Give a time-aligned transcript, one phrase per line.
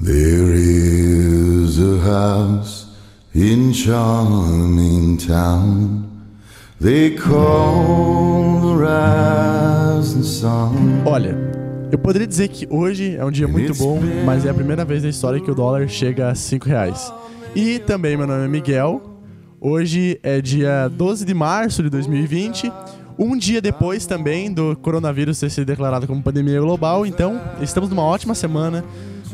[0.00, 2.88] There is a house
[3.32, 6.04] in charming town.
[6.80, 11.02] They call the rising sun.
[11.06, 11.36] Olha,
[11.92, 15.04] eu poderia dizer que hoje é um dia muito bom, mas é a primeira vez
[15.04, 17.12] na história que o dólar chega a 5 reais.
[17.54, 19.00] E também meu nome é Miguel.
[19.60, 22.70] Hoje é dia 12 de março de 2020,
[23.16, 27.06] um dia depois também do coronavírus ter sido declarado como pandemia global.
[27.06, 28.84] Então, estamos numa ótima semana.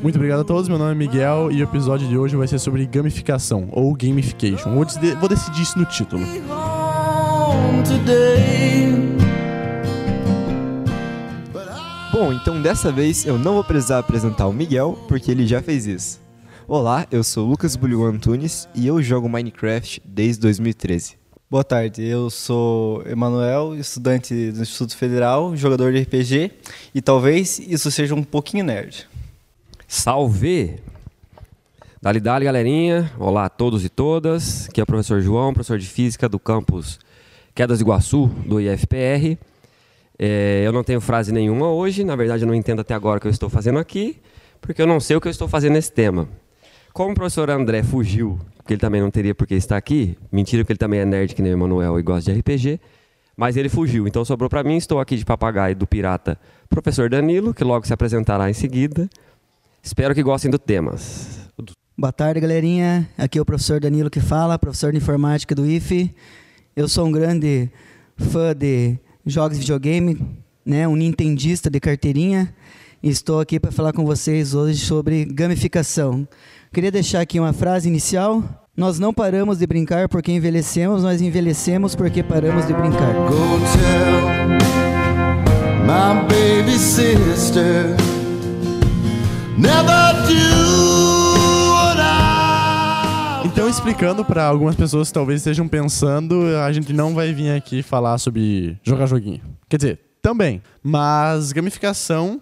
[0.02, 0.66] Muito obrigado a todos.
[0.66, 4.74] Meu nome é Miguel e o episódio de hoje vai ser sobre gamificação ou gamification.
[4.74, 6.24] Vou, decidir, vou decidir isso no título.
[12.12, 15.86] Bom, então dessa vez eu não vou precisar apresentar o Miguel, porque ele já fez
[15.86, 16.20] isso.
[16.66, 21.18] Olá, eu sou Lucas Bullion Antunes e eu jogo Minecraft desde 2013.
[21.50, 26.52] Boa tarde, eu sou Emanuel, estudante do Instituto Federal, jogador de RPG
[26.94, 29.09] e talvez isso seja um pouquinho nerd.
[29.92, 30.78] Salve!
[32.00, 33.10] Dali, dali, galerinha.
[33.18, 34.68] Olá a todos e todas.
[34.68, 37.00] Aqui é o professor João, professor de Física do campus
[37.56, 39.36] Quedas de Iguaçu, do IFPR.
[40.16, 43.20] É, eu não tenho frase nenhuma hoje, na verdade eu não entendo até agora o
[43.20, 44.16] que eu estou fazendo aqui,
[44.60, 46.28] porque eu não sei o que eu estou fazendo nesse tema.
[46.92, 50.62] Como o professor André fugiu, porque ele também não teria por que estar aqui, mentira
[50.62, 52.78] porque ele também é nerd que nem o Emanuel e gosta de RPG,
[53.36, 57.52] mas ele fugiu, então sobrou para mim, estou aqui de papagaio do pirata professor Danilo,
[57.52, 59.10] que logo se apresentará em seguida.
[59.82, 61.40] Espero que gostem do temas.
[61.96, 63.08] Boa tarde, galerinha.
[63.16, 66.14] Aqui é o professor Danilo que fala, professor de informática do IFE.
[66.76, 67.70] Eu sou um grande
[68.16, 70.18] fã de jogos de videogame,
[70.64, 72.54] né, um nintendista de carteirinha.
[73.02, 76.28] E estou aqui para falar com vocês hoje sobre gamificação.
[76.72, 78.42] Queria deixar aqui uma frase inicial.
[78.76, 83.12] Nós não paramos de brincar porque envelhecemos, nós envelhecemos porque paramos de brincar.
[83.14, 84.20] Go tell
[85.86, 87.96] my baby sister
[93.44, 97.82] Então, explicando para algumas pessoas que talvez estejam pensando, a gente não vai vir aqui
[97.82, 99.40] falar sobre jogar joguinho.
[99.68, 100.62] Quer dizer, também.
[100.82, 102.40] Mas gamificação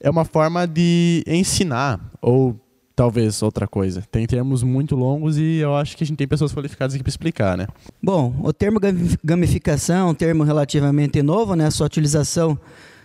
[0.00, 2.54] é uma forma de ensinar, ou
[2.94, 4.02] talvez outra coisa.
[4.10, 7.10] Tem termos muito longos e eu acho que a gente tem pessoas qualificadas aqui para
[7.10, 7.66] explicar, né?
[8.02, 11.70] Bom, o termo gami- gamificação é um termo relativamente novo, né?
[11.70, 12.58] Sua utilização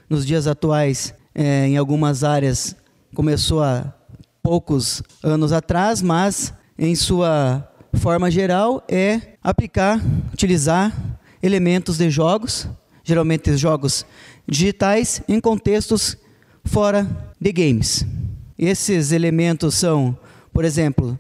[0.10, 2.76] nos dias atuais é, em algumas áreas
[3.14, 3.94] começou há
[4.42, 10.02] poucos anos atrás, mas em sua forma geral é aplicar,
[10.34, 10.92] utilizar
[11.42, 12.68] elementos de jogos,
[13.04, 14.06] geralmente jogos
[14.48, 16.18] digitais, em contextos
[16.66, 17.08] fora
[17.40, 18.06] de games.
[18.58, 20.18] Esses elementos são,
[20.52, 21.20] por exemplo,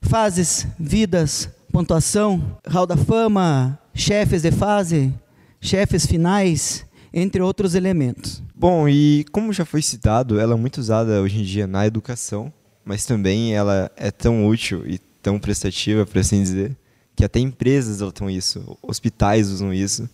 [0.00, 5.12] fases, vidas, pontuação, hall da fama, chefes de fase,
[5.60, 8.42] chefes finais, entre outros elementos.
[8.54, 12.52] Bom, e como já foi citado, ela é muito usada hoje em dia na educação,
[12.84, 16.76] mas também ela é tão útil e tão prestativa, por assim dizer,
[17.14, 20.08] que até empresas usam isso, hospitais usam isso.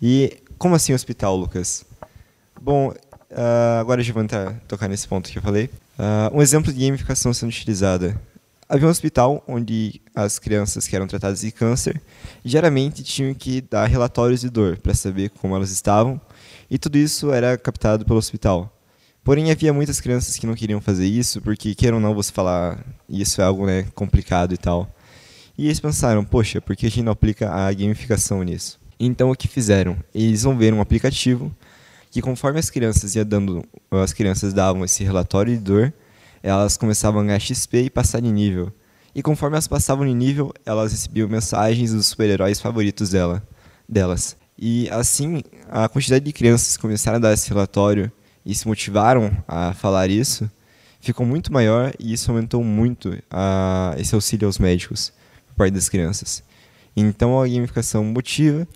[0.00, 1.84] E como assim hospital, Lucas?
[2.60, 2.92] Bom,
[3.30, 5.70] ah, agora já vou entrar, tocar nesse ponto que eu falei.
[5.98, 8.20] Ah, um exemplo de gamificação sendo utilizada.
[8.68, 12.00] Havia um hospital onde as crianças que eram tratadas de câncer
[12.44, 16.20] geralmente tinham que dar relatórios de dor para saber como elas estavam,
[16.70, 18.74] e tudo isso era captado pelo hospital.
[19.24, 22.84] Porém, havia muitas crianças que não queriam fazer isso, porque, queiram ou não, você falar
[23.08, 24.92] isso é algo né, complicado e tal.
[25.56, 28.80] E eles pensaram, poxa, por que a gente não aplica a gamificação nisso?
[28.98, 29.96] Então, o que fizeram?
[30.14, 31.54] Eles desenvolveram um aplicativo
[32.10, 35.92] que, conforme as crianças iam dando, as crianças davam esse relatório de dor,
[36.42, 38.72] elas começavam a ganhar XP e passar de nível.
[39.14, 43.42] E conforme elas passavam de nível, elas recebiam mensagens dos super-heróis favoritos dela,
[43.88, 44.36] delas.
[44.58, 48.10] E assim, a quantidade de crianças que começaram a dar esse relatório
[48.44, 50.50] e se motivaram a falar isso,
[51.00, 55.12] ficou muito maior e isso aumentou muito a, esse auxílio aos médicos
[55.48, 56.42] por parte das crianças.
[56.96, 58.66] Então a gamificação motiva.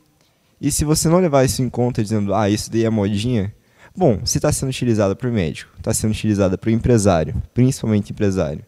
[0.61, 3.55] E se você não levar isso em conta dizendo, ah, isso daí é modinha,
[3.97, 8.65] bom, se está sendo utilizada por médico, está sendo utilizada por empresário, principalmente empresário,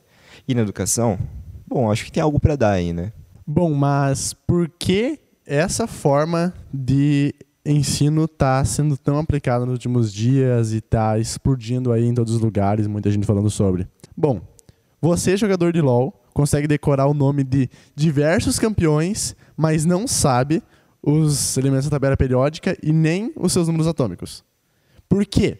[0.46, 1.18] e na educação,
[1.66, 3.12] bom, acho que tem algo para dar aí, né?
[3.46, 7.34] Bom, mas por que essa forma de
[7.64, 12.40] ensino está sendo tão aplicada nos últimos dias e está explodindo aí em todos os
[12.40, 13.86] lugares, muita gente falando sobre?
[14.16, 14.40] Bom,
[15.00, 20.62] você, jogador de LoL, consegue decorar o nome de diversos campeões, mas não sabe
[21.02, 24.44] os elementos da tabela periódica e nem os seus números atômicos.
[25.08, 25.58] Por quê?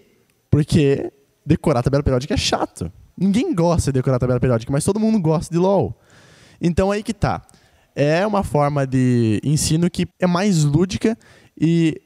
[0.50, 1.12] Porque
[1.44, 2.92] decorar a tabela periódica é chato.
[3.16, 5.98] Ninguém gosta de decorar a tabela periódica, mas todo mundo gosta de LoL.
[6.60, 7.42] Então aí que tá.
[7.94, 11.18] É uma forma de ensino que é mais lúdica
[11.60, 12.00] e,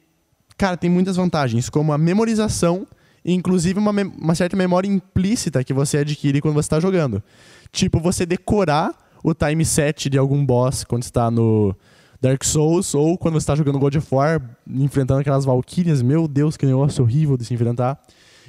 [0.57, 2.87] cara, tem muitas vantagens, como a memorização
[3.25, 7.23] inclusive uma, uma certa memória implícita que você adquire quando você está jogando.
[7.71, 8.93] Tipo, você decorar
[9.23, 11.75] o time set de algum boss quando está no
[12.23, 16.01] Dark Souls ou quando você está jogando God of War, enfrentando aquelas valquírias.
[16.01, 18.01] Meu Deus, que negócio horrível de se enfrentar.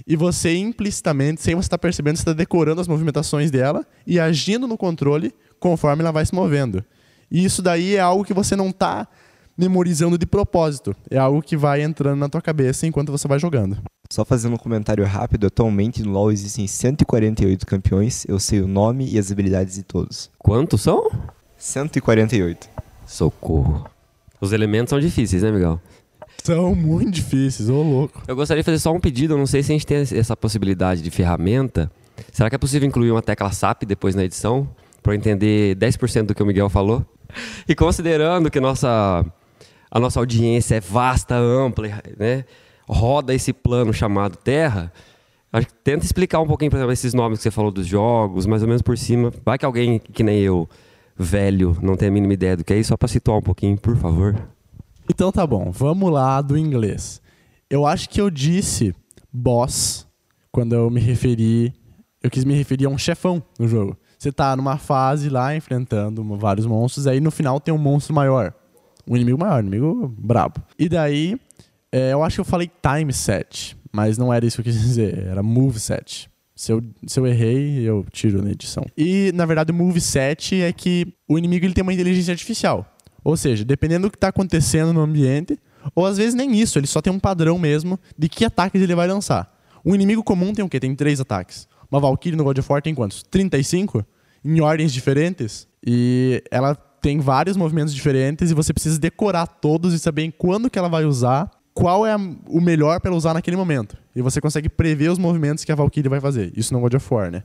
[0.07, 4.69] E você implicitamente, sem você estar percebendo, você está decorando as movimentações dela e agindo
[4.69, 6.85] no controle conforme ela vai se movendo.
[7.29, 9.09] E isso daí é algo que você não está
[9.59, 10.95] memorizando de propósito.
[11.11, 13.77] É algo que vai entrando na tua cabeça enquanto você vai jogando.
[14.09, 19.09] Só fazendo um comentário rápido, atualmente no LoL existem 148 campeões, eu sei o nome
[19.11, 20.31] e as habilidades de todos.
[20.39, 21.11] Quantos são?
[21.57, 22.84] 148.
[23.07, 23.87] Socorro.
[24.41, 25.81] Os elementos são difíceis, né, Miguel?
[26.43, 28.23] São muito difíceis, ô louco.
[28.27, 30.37] Eu gostaria de fazer só um pedido, eu não sei se a gente tem essa
[30.37, 31.91] possibilidade de ferramenta.
[32.33, 34.69] Será que é possível incluir uma tecla SAP depois na edição?
[35.03, 37.05] Para eu entender 10% do que o Miguel falou?
[37.69, 39.25] E considerando que nossa,
[39.91, 42.45] a nossa audiência é vasta, ampla, né?
[42.89, 44.93] roda esse plano chamado Terra,
[45.53, 48.47] acho que tenta explicar um pouquinho, por exemplo, esses nomes que você falou dos jogos,
[48.47, 49.33] mais ou menos por cima.
[49.45, 50.69] Vai que alguém que nem eu,
[51.17, 53.77] velho, não tem a mínima ideia do que é isso, só para situar um pouquinho,
[53.79, 54.37] por favor.
[55.09, 57.21] Então tá bom, vamos lá do inglês.
[57.69, 58.95] Eu acho que eu disse
[59.33, 60.07] boss
[60.51, 61.75] quando eu me referi.
[62.23, 63.97] Eu quis me referir a um chefão no jogo.
[64.19, 68.55] Você tá numa fase lá enfrentando vários monstros, aí no final tem um monstro maior.
[69.07, 70.63] Um inimigo maior, um inimigo brabo.
[70.79, 71.39] E daí,
[71.93, 74.81] é, eu acho que eu falei time set, mas não era isso que eu quis
[74.81, 76.31] dizer, era move set.
[76.57, 78.85] Se eu, se eu errei, eu tiro na edição.
[78.97, 82.87] E, na verdade, o move set é que o inimigo ele tem uma inteligência artificial.
[83.25, 85.59] Ou seja, dependendo do que está acontecendo no ambiente,
[85.95, 88.95] ou às vezes nem isso, ele só tem um padrão mesmo de que ataques ele
[88.95, 89.53] vai lançar.
[89.85, 90.79] Um inimigo comum tem o quê?
[90.79, 91.67] Tem três ataques.
[91.91, 93.23] Uma Valkyrie no God of War tem quantos?
[93.25, 94.05] 35?
[94.45, 95.67] Em ordens diferentes.
[95.85, 100.79] E ela tem vários movimentos diferentes e você precisa decorar todos e saber quando que
[100.79, 103.99] ela vai usar, qual é o melhor para usar naquele momento.
[104.15, 106.53] E você consegue prever os movimentos que a Valkyrie vai fazer.
[106.57, 107.43] Isso no God of War, né?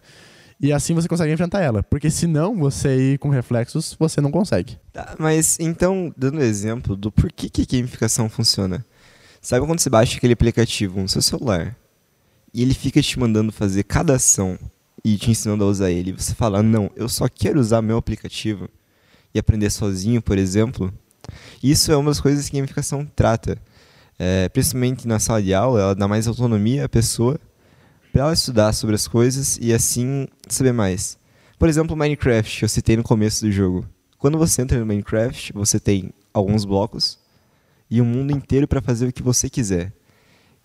[0.61, 1.81] E assim você consegue enfrentar ela.
[1.81, 4.77] Porque se não você ir com reflexos, você não consegue.
[4.93, 8.85] Tá, mas então, dando exemplo do porquê que gamificação funciona.
[9.41, 11.75] Sabe quando você baixa aquele aplicativo no seu celular
[12.53, 14.59] e ele fica te mandando fazer cada ação
[15.03, 18.67] e te ensinando a usar ele, você fala, não, eu só quero usar meu aplicativo
[19.33, 20.93] e aprender sozinho, por exemplo,
[21.63, 23.57] isso é uma das coisas que gamificação trata.
[24.19, 27.39] É, principalmente na sala de aula, ela dá mais autonomia à pessoa
[28.11, 31.17] para ela estudar sobre as coisas e assim saber mais.
[31.57, 33.85] Por exemplo, Minecraft, que eu citei no começo do jogo.
[34.17, 37.17] Quando você entra no Minecraft, você tem alguns blocos
[37.89, 39.93] e um mundo inteiro para fazer o que você quiser.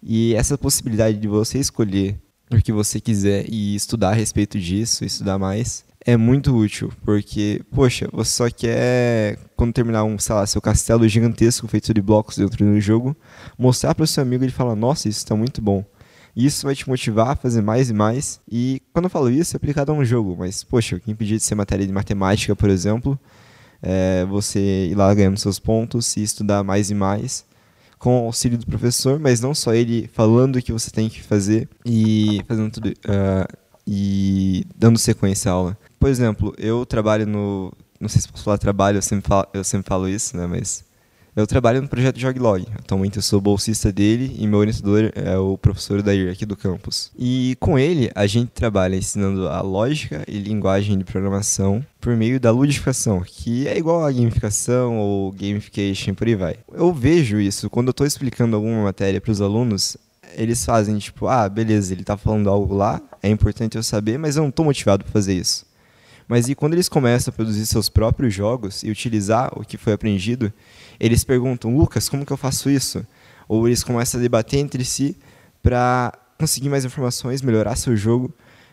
[0.03, 5.05] E essa possibilidade de você escolher o que você quiser e estudar a respeito disso,
[5.05, 10.47] estudar mais, é muito útil, porque, poxa, você só quer, quando terminar um, sei lá,
[10.47, 13.17] seu castelo gigantesco feito de blocos dentro do jogo,
[13.59, 15.85] mostrar para o seu amigo e ele fala, nossa, isso está muito bom.
[16.37, 18.41] Isso vai te motivar a fazer mais e mais.
[18.51, 20.37] E quando eu falo isso, é aplicado a um jogo.
[20.37, 23.19] Mas, poxa, o que impedia de ser matéria de matemática, por exemplo,
[23.81, 27.45] é você ir lá ganhando seus pontos e estudar mais e mais
[27.99, 31.23] com o auxílio do professor, mas não só ele falando o que você tem que
[31.23, 33.49] fazer e fazendo tudo ah,
[33.87, 35.79] e dando sequência à aula.
[36.05, 39.65] Por exemplo, eu trabalho no, não sei se posso falar trabalho, eu sempre falo, eu
[39.65, 40.85] sempre falo isso, né, mas
[41.35, 42.67] eu trabalho no projeto Joglog.
[42.79, 47.11] Atualmente eu sou bolsista dele e meu orientador é o professor Dair aqui do campus.
[47.19, 52.39] E com ele a gente trabalha ensinando a lógica e linguagem de programação por meio
[52.39, 56.57] da ludificação, que é igual a gamificação ou gamification, por aí vai.
[56.71, 59.97] Eu vejo isso quando eu estou explicando alguma matéria para os alunos,
[60.37, 64.37] eles fazem tipo, ah, beleza, ele está falando algo lá, é importante eu saber, mas
[64.37, 65.73] eu não estou motivado para fazer isso.
[66.27, 69.93] Mas e quando eles começam a produzir seus próprios jogos e utilizar o que foi
[69.93, 70.53] aprendido,
[70.99, 73.07] eles perguntam, Lucas, como que eu faço isso?
[73.49, 75.17] Ou eles começam a debater entre si
[75.63, 78.33] para conseguir mais informações, melhorar seu jogo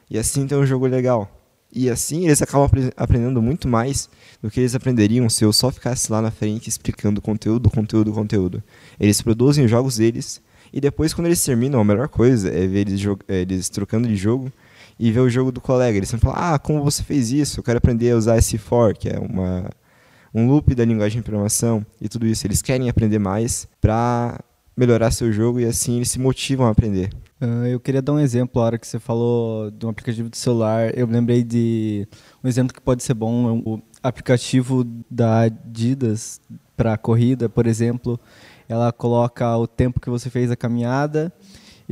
[0.10, 1.38] e assim ter um jogo legal.
[1.74, 4.10] E assim eles acabam apre- aprendendo muito mais
[4.42, 8.62] do que eles aprenderiam se eu só ficasse lá na frente explicando conteúdo, conteúdo, conteúdo.
[9.00, 10.42] Eles produzem os jogos deles
[10.74, 14.16] e depois quando eles terminam, a melhor coisa é ver eles, eh, eles trocando de
[14.16, 14.52] jogo
[15.02, 15.98] e ver o jogo do colega.
[15.98, 17.60] Eles sempre falam, ah, como você fez isso?
[17.60, 19.68] Eu quero aprender a usar esse for, que é uma,
[20.32, 22.46] um loop da linguagem de programação e tudo isso.
[22.46, 24.40] Eles querem aprender mais para
[24.78, 27.10] melhorar seu jogo e assim eles se motivam a aprender.
[27.42, 30.38] Ah, eu queria dar um exemplo, a hora que você falou de um aplicativo de
[30.38, 32.08] celular, eu me lembrei de
[32.44, 36.40] um exemplo que pode ser bom, é o aplicativo da Adidas
[36.78, 38.20] para corrida, por exemplo,
[38.70, 41.34] ela coloca o tempo que você fez a caminhada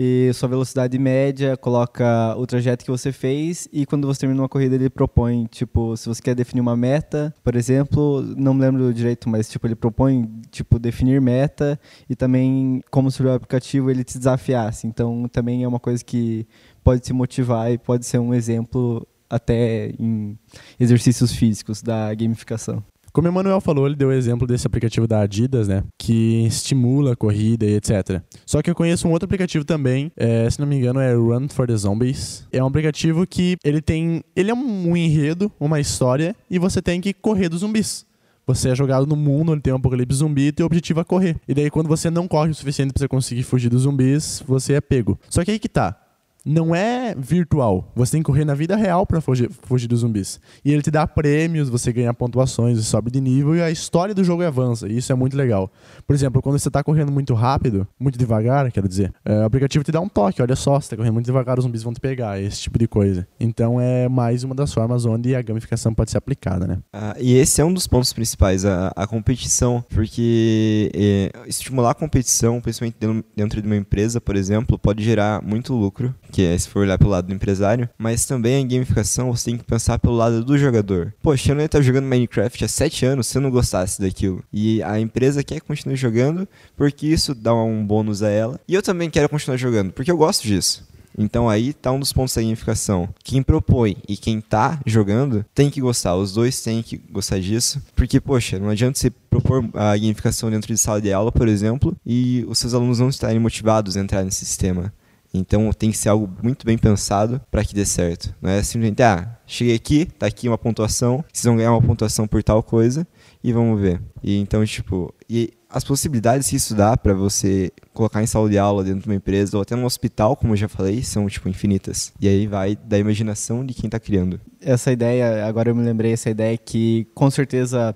[0.02, 4.48] e sua velocidade média, coloca o trajeto que você fez e quando você termina uma
[4.48, 8.94] corrida ele propõe, tipo, se você quer definir uma meta, por exemplo, não me lembro
[8.94, 11.78] direito, mas tipo ele propõe, tipo, definir meta
[12.10, 14.88] e também como se o aplicativo ele te desafiasse.
[14.88, 16.48] Então também é uma coisa que
[16.82, 20.40] pode te motivar e pode ser um exemplo até em
[20.80, 22.82] exercícios físicos da gamificação.
[23.12, 25.84] Como o Emanuel falou, ele deu o exemplo desse aplicativo da Adidas, né?
[25.98, 28.22] Que estimula a corrida e etc.
[28.46, 31.48] Só que eu conheço um outro aplicativo também, é, se não me engano é Run
[31.50, 32.46] for the Zombies.
[32.52, 34.24] É um aplicativo que ele tem...
[34.36, 38.06] Ele é um enredo, uma história, e você tem que correr dos zumbis.
[38.50, 41.36] Você é jogado no mundo onde tem um apocalipse zumbi e teu objetivo é correr.
[41.48, 44.74] E daí, quando você não corre o suficiente pra você conseguir fugir dos zumbis, você
[44.74, 45.20] é pego.
[45.30, 46.09] Só que aí que tá
[46.50, 47.92] não é virtual.
[47.96, 50.40] Você tem que correr na vida real para fugir, fugir dos zumbis.
[50.66, 54.24] E ele te dá prêmios, você ganha pontuações, sobe de nível e a história do
[54.24, 54.88] jogo avança.
[54.88, 55.72] E isso é muito legal.
[56.08, 59.84] Por exemplo, quando você está correndo muito rápido, muito devagar, quero dizer, é, o aplicativo
[59.84, 60.42] te dá um toque.
[60.42, 62.42] Olha só, você está correndo muito devagar, os zumbis vão te pegar.
[62.42, 63.28] Esse tipo de coisa.
[63.40, 66.80] Então é mais uma das formas onde a gamificação pode ser aplicada, né?
[66.92, 69.86] Ah, e esse é um dos pontos principais, a, a competição.
[69.90, 72.98] Porque é, estimular a competição, principalmente
[73.36, 77.12] dentro de uma empresa, por exemplo, pode gerar muito lucro que se for olhar pelo
[77.12, 81.14] lado do empresário, mas também a gamificação você tem que pensar pelo lado do jogador.
[81.22, 84.44] Poxa, eu não ia estar jogando Minecraft há 7 anos se eu não gostasse daquilo.
[84.52, 88.60] E a empresa quer continuar jogando porque isso dá um bônus a ela.
[88.68, 90.88] E eu também quero continuar jogando porque eu gosto disso.
[91.18, 93.10] Então aí tá um dos pontos da gamificação.
[93.24, 96.16] Quem propõe e quem tá jogando tem que gostar.
[96.16, 97.82] Os dois têm que gostar disso.
[97.94, 101.96] Porque, poxa, não adianta você propor a gamificação dentro de sala de aula, por exemplo,
[102.06, 104.94] e os seus alunos não estarem motivados a entrar nesse sistema.
[105.34, 108.34] Então tem que ser algo muito bem pensado para que dê certo.
[108.42, 112.28] Não é simplesmente, ah, cheguei aqui, tá aqui uma pontuação, vocês vão ganhar uma pontuação
[112.28, 113.08] por tal coisa
[113.44, 114.02] e vamos ver.
[114.24, 118.58] E então, tipo, e as possibilidades que isso dá para você colocar em sala de
[118.58, 121.48] aula dentro de uma empresa ou até num hospital, como eu já falei, são tipo
[121.48, 122.12] infinitas.
[122.20, 124.42] E aí vai da imaginação de quem está criando.
[124.60, 127.96] Essa ideia, agora eu me lembrei essa ideia que com certeza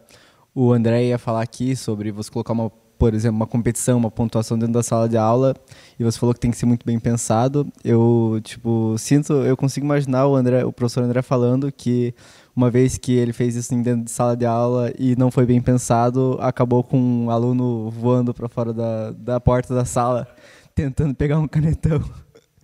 [0.54, 2.72] o André ia falar aqui sobre você colocar uma
[3.04, 5.54] por exemplo, uma competição, uma pontuação dentro da sala de aula,
[6.03, 7.67] você falou que tem que ser muito bem pensado.
[7.83, 12.13] Eu, tipo, sinto, eu consigo imaginar o André, o professor André falando que
[12.55, 15.62] uma vez que ele fez isso dentro de sala de aula e não foi bem
[15.62, 20.27] pensado, acabou com um aluno voando para fora da, da porta da sala,
[20.75, 22.01] tentando pegar um canetão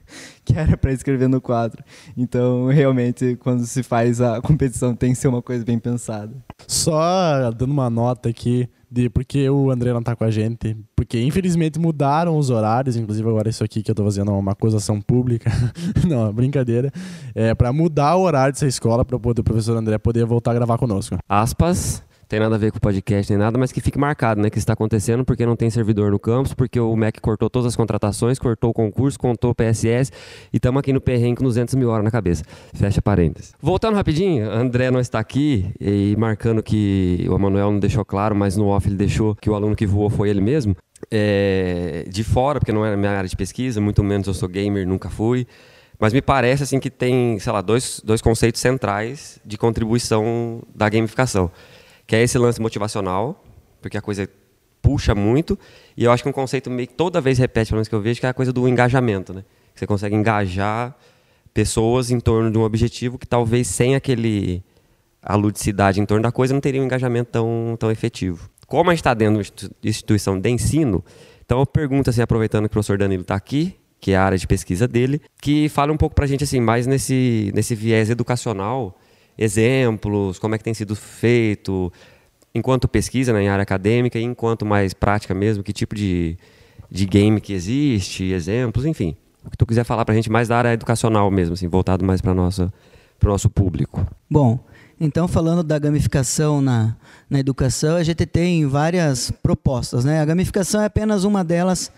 [0.45, 1.83] que era para escrever no quadro.
[2.15, 6.33] Então, realmente, quando se faz a competição, tem que ser uma coisa bem pensada.
[6.67, 10.75] Só dando uma nota aqui, de porque o André não tá com a gente.
[10.95, 14.51] Porque infelizmente mudaram os horários, inclusive agora isso aqui que eu tô fazendo é uma
[14.51, 15.51] acusação pública.
[16.07, 16.91] não, brincadeira.
[17.35, 20.77] É para mudar o horário dessa escola para o professor André poder voltar a gravar
[20.77, 21.17] conosco.
[21.27, 24.51] Aspas, tem nada a ver com o podcast nem nada, mas que fique marcado, né?
[24.51, 27.75] Que está acontecendo porque não tem servidor no campus, porque o MEC cortou todas as
[27.75, 30.11] contratações, cortou o concurso, contou o PSS
[30.53, 32.43] e estamos aqui no perrengue com 200 mil horas na cabeça.
[32.71, 33.55] Fecha parênteses.
[33.59, 38.55] Voltando rapidinho, André não está aqui e marcando que o Emanuel não deixou claro, mas
[38.55, 40.77] no off ele deixou que o aluno que voou foi ele mesmo.
[41.09, 44.87] É, de fora, porque não era minha área de pesquisa, muito menos eu sou gamer,
[44.87, 45.47] nunca fui.
[45.97, 50.87] Mas me parece assim que tem, sei lá, dois, dois conceitos centrais de contribuição da
[50.87, 51.49] gamificação
[52.09, 53.45] que é esse lance motivacional,
[53.79, 54.27] porque a coisa
[54.81, 55.59] puxa muito,
[55.95, 58.01] e eu acho que um conceito meio que toda vez repete, pelo menos que eu
[58.01, 59.43] vejo, que é a coisa do engajamento, né?
[59.75, 60.97] Você consegue engajar
[61.53, 64.63] pessoas em torno de um objetivo que talvez sem aquele
[65.21, 68.49] a ludicidade em torno da coisa não teria um engajamento tão, tão efetivo.
[68.65, 69.43] Como a gente está dentro
[69.79, 71.05] de instituição de ensino,
[71.45, 74.37] então eu pergunto assim, aproveitando que o professor Danilo está aqui, que é a área
[74.37, 78.09] de pesquisa dele, que fale um pouco para a gente assim, mais nesse, nesse viés
[78.09, 78.97] educacional,
[79.39, 81.91] exemplos, como é que tem sido feito,
[82.53, 86.37] enquanto pesquisa né, em área acadêmica e enquanto mais prática mesmo, que tipo de,
[86.91, 89.15] de game que existe, exemplos, enfim.
[89.45, 92.03] O que tu quiser falar para a gente mais da área educacional mesmo, assim, voltado
[92.03, 92.35] mais para o
[93.23, 94.05] nosso público.
[94.29, 94.59] Bom,
[94.99, 96.93] então falando da gamificação na,
[97.29, 100.03] na educação, a gente tem várias propostas.
[100.03, 100.19] Né?
[100.19, 101.89] A gamificação é apenas uma delas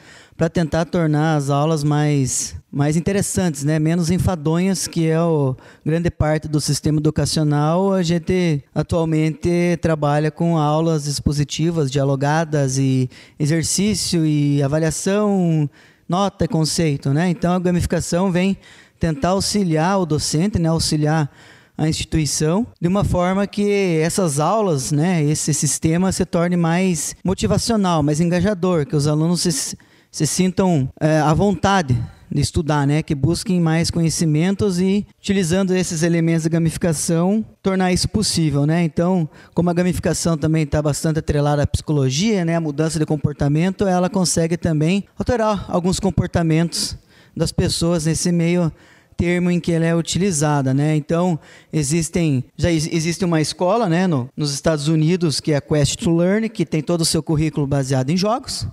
[0.42, 3.78] para tentar tornar as aulas mais, mais interessantes, né?
[3.78, 5.56] menos enfadonhas, que é o
[5.86, 7.94] grande parte do sistema educacional.
[7.94, 13.08] A gente atualmente trabalha com aulas expositivas, dialogadas e
[13.40, 15.70] exercício e avaliação,
[16.10, 17.12] nota e conceito.
[17.12, 17.30] Né?
[17.30, 18.58] Então a gamificação vem
[19.00, 20.70] tentar auxiliar o docente, né?
[20.70, 21.32] auxiliar
[21.78, 28.04] a instituição de uma forma que essas aulas, né, esse sistema se torne mais motivacional,
[28.04, 29.78] mais engajador, que os alunos se
[30.12, 31.98] se sintam é, à vontade
[32.34, 33.04] de estudar, né?
[33.04, 38.84] Que busquem mais conhecimentos e, utilizando esses elementos de gamificação, tornar isso possível, né?
[38.84, 42.56] Então, como a gamificação também está bastante atrelada à psicologia, né?
[42.56, 46.98] A mudança de comportamento, ela consegue também alterar alguns comportamentos
[47.36, 48.72] das pessoas nesse meio
[49.18, 50.96] termo em que ela é utilizada, né?
[50.96, 51.38] Então,
[51.72, 55.98] existem já ex- existe uma escola, né, no, nos Estados Unidos, que é a Quest
[55.98, 58.66] to Learn, que tem todo o seu currículo baseado em jogos,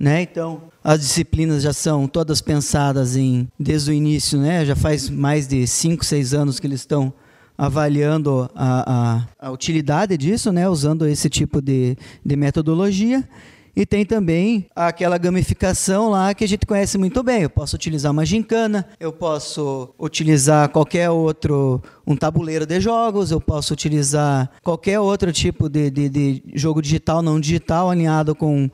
[0.00, 0.22] né?
[0.22, 4.64] Então, as disciplinas já são todas pensadas em desde o início, né?
[4.64, 7.12] Já faz mais de 5, 6 anos que eles estão
[7.58, 10.66] avaliando a, a, a utilidade disso, né?
[10.66, 13.28] Usando esse tipo de, de metodologia.
[13.76, 17.42] E tem também aquela gamificação lá que a gente conhece muito bem.
[17.42, 23.40] Eu posso utilizar uma gincana, eu posso utilizar qualquer outro, um tabuleiro de jogos, eu
[23.40, 28.68] posso utilizar qualquer outro tipo de, de, de jogo digital, não digital, alinhado com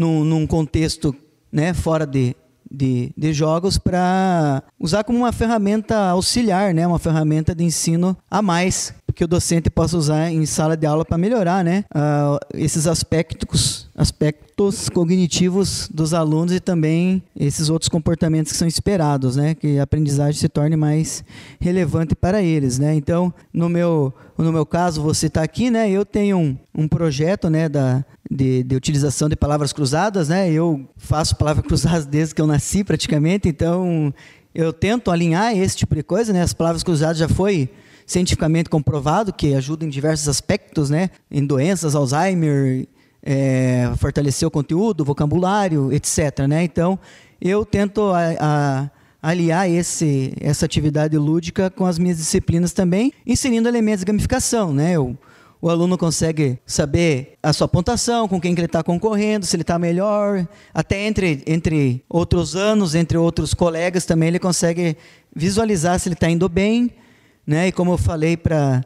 [0.00, 1.14] num, num contexto
[1.52, 2.34] né, fora de,
[2.70, 8.40] de, de jogos para usar como uma ferramenta auxiliar, né, uma ferramenta de ensino a
[8.40, 12.86] mais que o docente possa usar em sala de aula para melhorar né, ah, esses
[12.86, 19.78] aspectos, aspectos cognitivos dos alunos e também esses outros comportamentos que são esperados, né, que
[19.78, 21.22] a aprendizagem se torne mais
[21.60, 22.78] relevante para eles.
[22.78, 22.94] Né.
[22.94, 27.50] Então, no meu, no meu caso, você está aqui, né, eu tenho um, um projeto
[27.50, 30.50] né, da, de, de, utilização de palavras cruzadas, né?
[30.50, 34.14] Eu faço palavras cruzadas desde que eu nasci praticamente, então
[34.54, 36.40] eu tento alinhar esse tipo de coisa, né?
[36.40, 37.68] As palavras cruzadas já foi
[38.06, 41.10] cientificamente comprovado que ajuda em diversos aspectos, né?
[41.30, 42.86] Em doenças, Alzheimer,
[43.22, 46.46] é, fortalecer o conteúdo, vocabulário, etc.
[46.48, 46.64] Né?
[46.64, 46.98] Então
[47.40, 48.90] eu tento a, a,
[49.22, 54.92] aliar esse, essa atividade lúdica com as minhas disciplinas também, inserindo elementos de gamificação, né?
[54.92, 55.16] Eu,
[55.62, 59.62] o aluno consegue saber a sua pontuação, com quem que ele está concorrendo, se ele
[59.62, 64.96] está melhor, até entre, entre outros anos, entre outros colegas também ele consegue
[65.34, 66.90] visualizar se ele está indo bem,
[67.46, 67.68] né?
[67.68, 68.82] E como eu falei para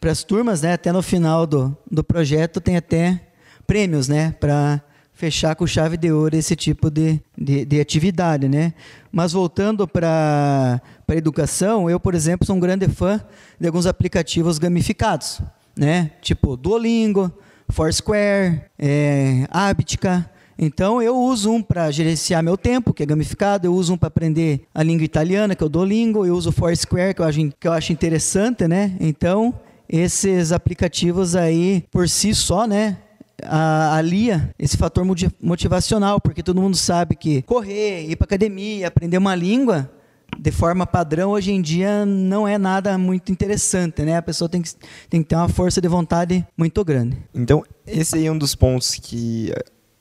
[0.00, 0.74] para as turmas, né?
[0.74, 3.20] Até no final do, do projeto tem até
[3.66, 4.34] prêmios, né?
[4.38, 4.80] Para
[5.12, 8.74] fechar com chave de ouro esse tipo de, de, de atividade, né?
[9.10, 13.20] Mas voltando para a educação, eu, por exemplo, sou um grande fã
[13.58, 15.40] de alguns aplicativos gamificados
[15.76, 16.10] né?
[16.22, 17.30] Tipo Duolingo,
[17.68, 20.28] Foursquare, é, Habitica.
[20.58, 24.06] Então eu uso um para gerenciar meu tempo, que é gamificado, eu uso um para
[24.06, 27.50] aprender a língua italiana, que é o Duolingo, eu uso o Foursquare, que eu acho,
[27.60, 28.96] que eu acho interessante, né?
[28.98, 29.54] Então,
[29.86, 32.96] esses aplicativos aí, por si só, né?
[33.44, 35.04] Alia esse fator
[35.40, 39.90] motivacional, porque todo mundo sabe que correr, ir para academia, aprender uma língua
[40.38, 44.16] de forma padrão, hoje em dia não é nada muito interessante, né?
[44.16, 44.70] A pessoa tem que,
[45.08, 47.16] tem que ter uma força de vontade muito grande.
[47.34, 49.52] Então, esse aí é um dos pontos que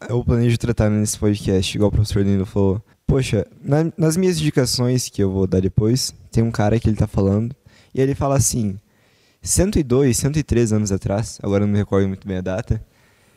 [0.09, 2.81] eu planejo tratar nesse podcast, igual o professor Nino falou.
[3.07, 6.97] Poxa, na, nas minhas indicações que eu vou dar depois, tem um cara que ele
[6.97, 7.55] tá falando,
[7.93, 8.77] e ele fala assim,
[9.41, 12.83] 102, 103 anos atrás, agora não me recordo muito bem a data,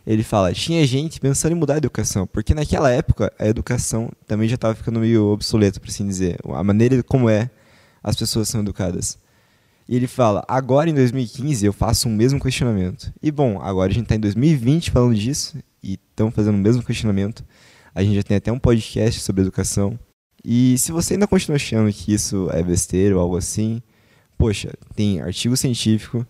[0.09, 4.49] ele fala, tinha gente pensando em mudar a educação, porque naquela época a educação também
[4.49, 7.51] já estava ficando meio obsoleta, por assim dizer, a maneira como é
[8.03, 9.19] as pessoas são educadas.
[9.87, 13.13] E ele fala, agora em 2015 eu faço o mesmo questionamento.
[13.23, 16.83] E bom, agora a gente está em 2020 falando disso, e estão fazendo o mesmo
[16.83, 17.45] questionamento.
[17.95, 19.99] A gente já tem até um podcast sobre educação.
[20.43, 23.83] E se você ainda continua achando que isso é besteira ou algo assim,
[24.39, 26.27] poxa, tem artigo científico,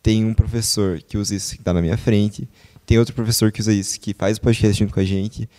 [0.00, 2.48] tem um professor que usa isso que está na minha frente,
[2.86, 5.50] tem outro professor que usa isso, que faz o podcast junto com a gente.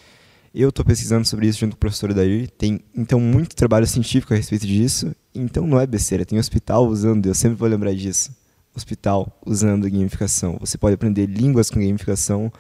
[0.55, 2.49] Eu estou pesquisando sobre isso junto com o professor Dair.
[2.49, 5.13] Tem, então, muito trabalho científico a respeito disso.
[5.35, 6.25] Então, não é besteira.
[6.25, 8.35] Tem hospital usando, eu sempre vou lembrar disso.
[8.73, 10.57] Hospital usando gamificação.
[10.61, 12.51] Você pode aprender línguas com gamificação.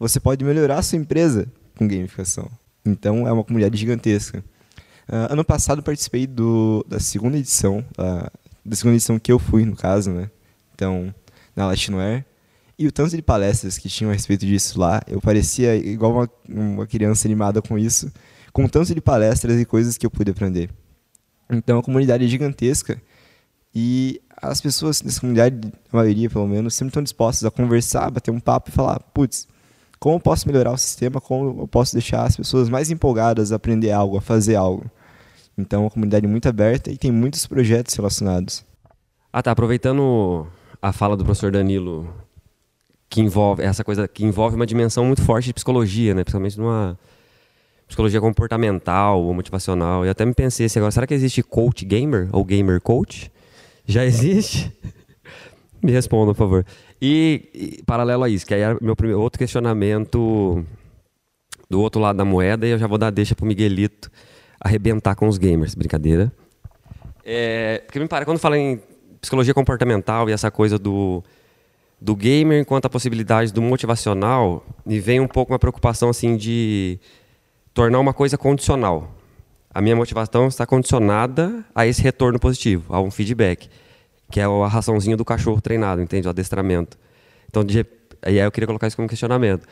[0.00, 2.50] Você pode melhorar a sua empresa com gamificação.
[2.84, 4.44] Então, é uma comunidade gigantesca.
[5.08, 8.30] Uh, ano passado, participei do, da segunda edição, uh,
[8.64, 10.28] da segunda edição que eu fui, no caso, né?
[10.74, 11.14] Então,
[11.54, 12.24] na Latinoair.
[12.78, 16.30] E o tanto de palestras que tinham a respeito disso lá, eu parecia igual uma,
[16.48, 18.12] uma criança animada com isso,
[18.52, 20.70] com o tanto de palestras e coisas que eu pude aprender.
[21.50, 23.00] Então a comunidade é gigantesca
[23.74, 28.30] e as pessoas nessa comunidade, a maioria pelo menos, sempre estão dispostas a conversar, bater
[28.30, 29.48] um papo e falar: putz,
[29.98, 31.20] como eu posso melhorar o sistema?
[31.20, 34.88] Como eu posso deixar as pessoas mais empolgadas a aprender algo, a fazer algo?
[35.56, 38.64] Então, é uma comunidade muito aberta e tem muitos projetos relacionados.
[39.32, 39.50] Ah, tá.
[39.50, 40.46] Aproveitando
[40.80, 42.08] a fala do professor Danilo
[43.08, 46.22] que envolve essa coisa que envolve uma dimensão muito forte de psicologia, né?
[46.24, 46.98] Principalmente numa
[47.86, 50.04] psicologia comportamental ou motivacional.
[50.04, 53.32] E até me pensei assim, agora, será que existe coach gamer ou gamer coach?
[53.86, 54.70] Já existe?
[55.82, 56.66] me responda, por favor.
[57.00, 60.64] E, e, paralelo a isso, que aí é meu primeiro, outro questionamento
[61.70, 64.10] do outro lado da moeda, e eu já vou dar deixa pro Miguelito
[64.60, 66.32] arrebentar com os gamers, brincadeira.
[67.24, 68.80] É, porque me parece, quando fala em
[69.20, 71.22] psicologia comportamental e essa coisa do
[72.00, 76.98] do gamer enquanto a possibilidade do motivacional, me vem um pouco uma preocupação assim de
[77.74, 79.14] tornar uma coisa condicional.
[79.72, 83.68] a minha motivação está condicionada a esse retorno positivo, a um feedback,
[84.30, 86.26] que é a raçãozinha do cachorro treinado, entende?
[86.26, 86.98] O adestramento.
[87.48, 87.86] Então, de,
[88.22, 89.66] aí eu queria colocar isso como questionamento.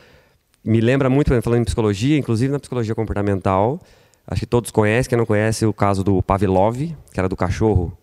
[0.63, 3.81] Me lembra muito, falando em psicologia, inclusive na psicologia comportamental,
[4.25, 6.77] acho que todos conhecem, quem não conhece, o caso do Pavlov,
[7.11, 7.97] que era do cachorro,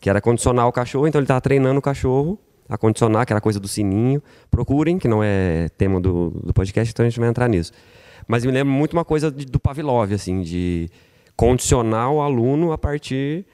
[0.00, 3.40] que era condicionar o cachorro, então ele estava treinando o cachorro a condicionar, que era
[3.40, 4.22] coisa do sininho.
[4.50, 7.72] Procurem, que não é tema do, do podcast, então a gente vai entrar nisso.
[8.26, 10.90] Mas me lembra muito uma coisa de, do Pavlov, assim, de
[11.36, 13.44] condicionar o aluno a partir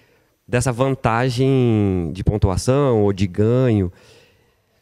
[0.46, 3.92] dessa vantagem de pontuação ou de ganho.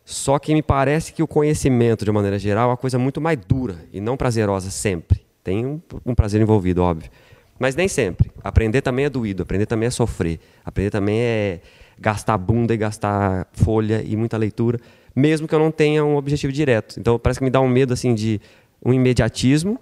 [0.05, 3.39] Só que me parece que o conhecimento, de maneira geral, é uma coisa muito mais
[3.47, 5.25] dura e não prazerosa sempre.
[5.43, 7.11] Tem um, um prazer envolvido, óbvio.
[7.59, 8.31] Mas nem sempre.
[8.43, 11.61] Aprender também é doído, aprender também é sofrer, aprender também é
[12.01, 14.81] gastar bunda e gastar folha e muita leitura,
[15.15, 16.99] mesmo que eu não tenha um objetivo direto.
[16.99, 18.41] Então parece que me dá um medo assim de
[18.85, 19.79] um imediatismo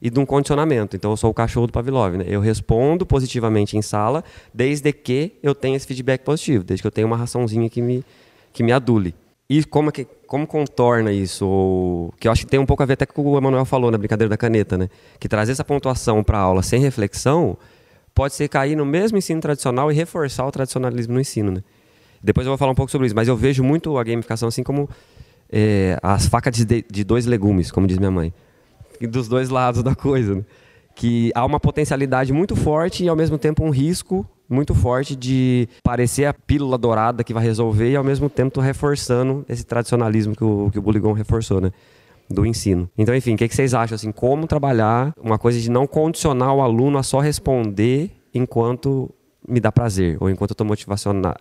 [0.00, 0.96] e de um condicionamento.
[0.96, 2.24] Então eu sou o cachorro do Pavlov, né?
[2.26, 6.90] Eu respondo positivamente em sala, desde que eu tenha esse feedback positivo, desde que eu
[6.90, 8.04] tenha uma raçãozinha que me
[8.52, 9.14] que me adule.
[9.48, 11.46] E como é que como contorna isso?
[11.46, 13.38] Ou, que eu acho que tem um pouco a ver até com o que o
[13.38, 14.88] Emanuel falou na brincadeira da caneta, né?
[15.20, 17.56] Que trazer essa pontuação para a aula sem reflexão
[18.14, 21.62] pode ser cair no mesmo ensino tradicional e reforçar o tradicionalismo no ensino, né?
[22.22, 24.62] Depois eu vou falar um pouco sobre isso, mas eu vejo muito a gamificação assim
[24.62, 24.88] como
[25.50, 28.32] é, as facas de, de, dois legumes, como diz minha mãe.
[29.00, 30.44] E dos dois lados da coisa, né?
[30.94, 35.66] Que há uma potencialidade muito forte e ao mesmo tempo um risco muito forte de
[35.82, 40.44] parecer a pílula dourada que vai resolver e ao mesmo tempo reforçando esse tradicionalismo que
[40.44, 41.72] o, que o Buligon reforçou, né?
[42.32, 42.90] Do ensino.
[42.96, 43.94] Então, enfim, o que, que vocês acham?
[43.94, 49.10] Assim, como trabalhar uma coisa de não condicionar o aluno a só responder enquanto
[49.46, 50.66] me dá prazer, ou enquanto eu estou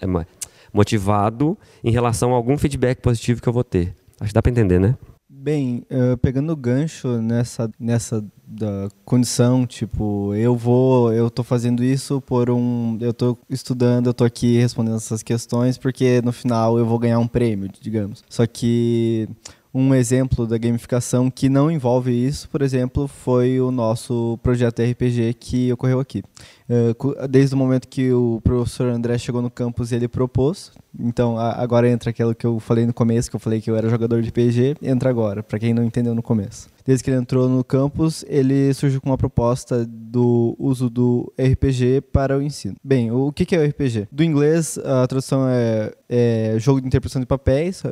[0.01, 0.25] é,
[0.73, 3.93] motivado em relação a algum feedback positivo que eu vou ter.
[4.19, 4.95] Acho que dá para entender, né?
[5.29, 11.83] Bem, uh, pegando o gancho nessa, nessa da condição, tipo, eu vou, eu tô fazendo
[11.83, 16.77] isso por um, eu tô estudando, eu tô aqui respondendo essas questões porque no final
[16.77, 18.23] eu vou ganhar um prêmio, digamos.
[18.29, 19.27] Só que
[19.73, 25.33] um exemplo da gamificação que não envolve isso, por exemplo, foi o nosso projeto RPG
[25.35, 26.21] que ocorreu aqui.
[26.69, 30.71] Eh, desde o momento que o professor André chegou no campus, ele propôs.
[30.99, 33.89] Então, agora entra aquilo que eu falei no começo, que eu falei que eu era
[33.89, 36.69] jogador de RPG, entra agora, para quem não entendeu no começo.
[36.85, 42.01] Desde que ele entrou no campus, ele surgiu com uma proposta do uso do RPG
[42.11, 42.75] para o ensino.
[42.83, 44.09] Bem, o que é o RPG?
[44.11, 47.83] Do inglês, a tradução é, é jogo de interpretação de papéis,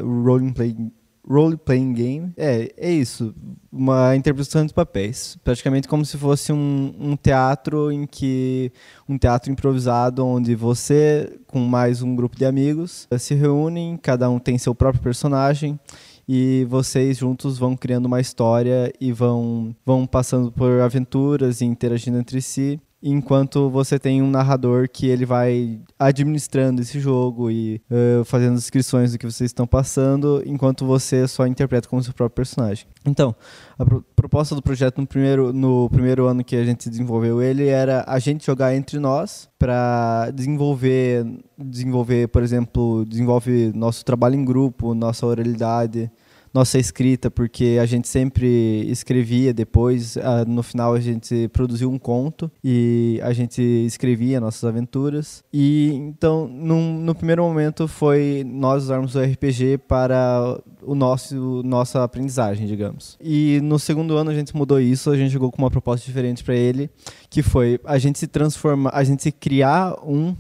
[1.29, 2.33] role playing role-playing game.
[2.35, 3.33] É, é isso.
[3.71, 5.37] Uma interpretação de papéis.
[5.43, 8.71] Praticamente como se fosse um, um teatro em que.
[9.07, 14.39] Um teatro improvisado onde você, com mais um grupo de amigos, se reúnem, cada um
[14.39, 15.79] tem seu próprio personagem
[16.27, 22.19] e vocês juntos vão criando uma história e vão, vão passando por aventuras e interagindo
[22.19, 28.25] entre si enquanto você tem um narrador que ele vai administrando esse jogo e uh,
[28.25, 32.85] fazendo descrições do que vocês estão passando, enquanto você só interpreta como seu próprio personagem.
[33.05, 33.33] Então,
[33.77, 37.67] a pro proposta do projeto no primeiro, no primeiro ano que a gente desenvolveu ele
[37.67, 41.25] era a gente jogar entre nós para desenvolver,
[41.57, 46.11] desenvolver, por exemplo, desenvolve nosso trabalho em grupo, nossa oralidade,
[46.53, 52.51] nossa escrita, porque a gente sempre escrevia depois, no final a gente produziu um conto
[52.63, 55.43] e a gente escrevia nossas aventuras.
[55.53, 62.03] E então, num, no primeiro momento foi nós usarmos o RPG para o nosso nossa
[62.03, 63.17] aprendizagem, digamos.
[63.21, 66.43] E no segundo ano a gente mudou isso, a gente jogou com uma proposta diferente
[66.43, 66.89] para ele,
[67.29, 70.35] que foi a gente se transformar, a gente se criar um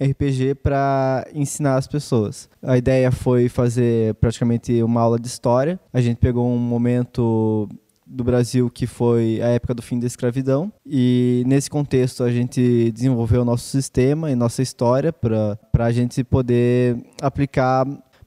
[0.00, 2.48] RPG para ensinar as pessoas.
[2.62, 5.80] A ideia foi fazer praticamente uma aula de história.
[5.92, 7.68] A gente pegou um momento
[8.06, 12.92] do Brasil que foi a época do fim da escravidão e nesse contexto a gente
[12.92, 17.84] desenvolveu o nosso sistema e nossa história para a gente poder aplicar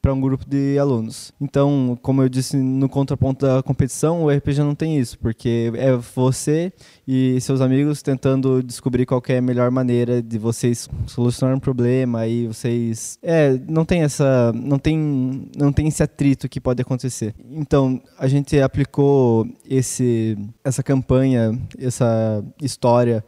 [0.10, 1.32] para um grupo de alunos.
[1.39, 5.95] Então, como eu disse no contraponto da competição, o RPG não tem isso, porque é
[5.95, 6.74] você
[7.08, 12.26] e seus amigos tentando descobrir qual é a melhor maneira de vocês solucionar um problema
[12.26, 17.36] e vocês é, não tem essa não tem não tem esse atrito que pode acontecer.
[17.52, 23.24] Então, a gente aplicou esse essa campanha, essa história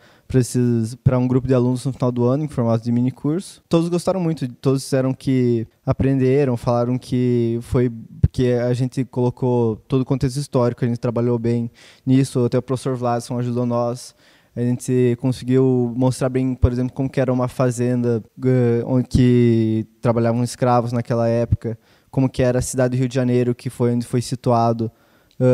[1.03, 3.61] para um grupo de alunos no final do ano, em formato de mini curso.
[3.67, 7.91] Todos gostaram muito, todos disseram que aprenderam, falaram que foi
[8.21, 11.69] porque a gente colocou todo o contexto histórico, a gente trabalhou bem
[12.05, 14.15] nisso, até o professor Vladson ajudou nós.
[14.55, 20.91] A gente conseguiu mostrar bem, por exemplo, como era uma fazenda uh, onde trabalhavam escravos
[20.91, 21.77] naquela época,
[22.09, 24.91] como que era a cidade do Rio de Janeiro, que foi onde foi situado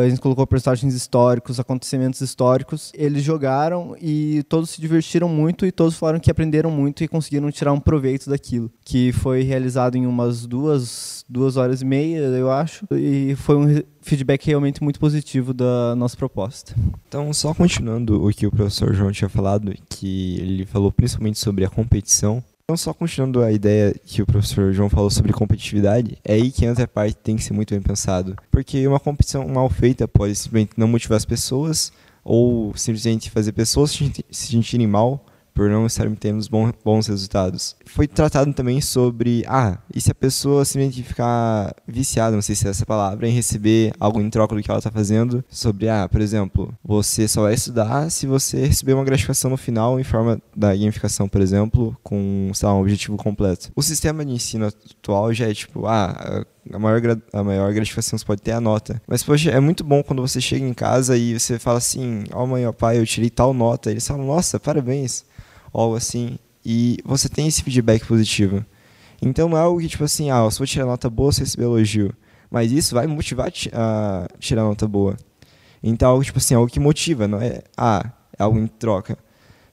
[0.04, 2.92] a gente colocou personagens históricos, acontecimentos históricos.
[2.94, 7.50] Eles jogaram e todos se divertiram muito e todos falaram que aprenderam muito e conseguiram
[7.50, 8.70] tirar um proveito daquilo.
[8.84, 12.86] Que foi realizado em umas duas, duas horas e meia, eu acho.
[12.92, 16.74] E foi um feedback realmente muito positivo da nossa proposta.
[17.08, 21.64] Então, só continuando o que o professor João tinha falado, que ele falou principalmente sobre
[21.64, 22.42] a competição.
[22.70, 26.66] Então, só continuando a ideia que o professor João falou sobre competitividade, é aí que
[26.66, 28.36] entra a parte tem que ser muito bem pensado.
[28.50, 31.90] Porque uma competição mal feita pode simplesmente não motivar as pessoas,
[32.22, 35.24] ou simplesmente fazer pessoas se sentirem mal
[35.58, 36.46] por não estarem tendo
[36.84, 37.74] bons resultados.
[37.84, 42.68] Foi tratado também sobre, ah, e se a pessoa simplesmente ficar viciada, não sei se
[42.68, 46.08] é essa palavra, em receber algo em troca do que ela está fazendo, sobre, ah,
[46.08, 50.40] por exemplo, você só vai estudar se você receber uma gratificação no final em forma
[50.54, 53.72] da gamificação, por exemplo, com, sei lá, um objetivo completo.
[53.74, 57.00] O sistema de ensino atual já é tipo, ah, a maior,
[57.32, 59.02] a maior gratificação você pode ter é a nota.
[59.08, 62.44] Mas, poxa, é muito bom quando você chega em casa e você fala assim, ó
[62.44, 63.90] oh, mãe, ó oh, pai, eu tirei tal nota.
[63.90, 65.26] Eles falam, nossa, parabéns
[65.80, 68.64] algo assim, e você tem esse feedback positivo.
[69.20, 71.64] Então não é algo que, tipo assim, ah, se vou tirar nota boa, você receber
[71.64, 72.14] elogio.
[72.50, 75.16] Mas isso vai motivar a tirar nota boa.
[75.82, 79.18] Então, algo, tipo assim, algo que motiva, não é, ah, é algo em troca.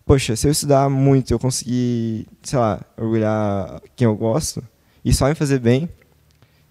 [0.05, 4.63] Poxa, se eu estudar muito, eu conseguir, sei lá, orgulhar quem eu gosto,
[5.03, 5.89] e só me fazer bem,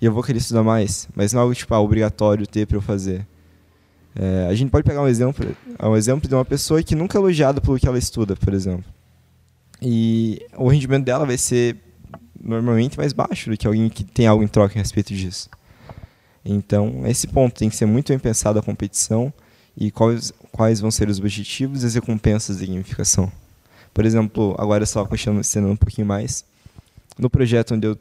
[0.00, 1.08] e eu vou querer estudar mais.
[1.16, 3.26] Mas não é algo, tipo, ah, obrigatório ter para eu fazer.
[4.14, 5.44] É, a gente pode pegar um exemplo,
[5.82, 8.93] um exemplo de uma pessoa que nunca é elogiada pelo que ela estuda, por exemplo.
[9.80, 11.76] E o rendimento dela vai ser
[12.40, 15.48] normalmente mais baixo do que alguém que tem algo em troca a respeito disso.
[16.44, 19.32] Então, esse ponto tem que ser muito bem pensado a competição
[19.76, 23.32] e quais, quais vão ser os objetivos e as recompensas de gamificação.
[23.92, 26.44] Por exemplo, agora só continuando um pouquinho mais,
[27.18, 27.98] no projeto onde eu,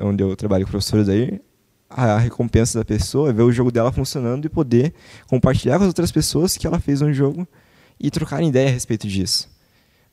[0.00, 1.40] onde eu trabalho com o professor Daí,
[1.88, 4.92] a recompensa da pessoa é ver o jogo dela funcionando e poder
[5.28, 7.46] compartilhar com as outras pessoas que ela fez um jogo
[7.98, 9.48] e trocar ideia a respeito disso.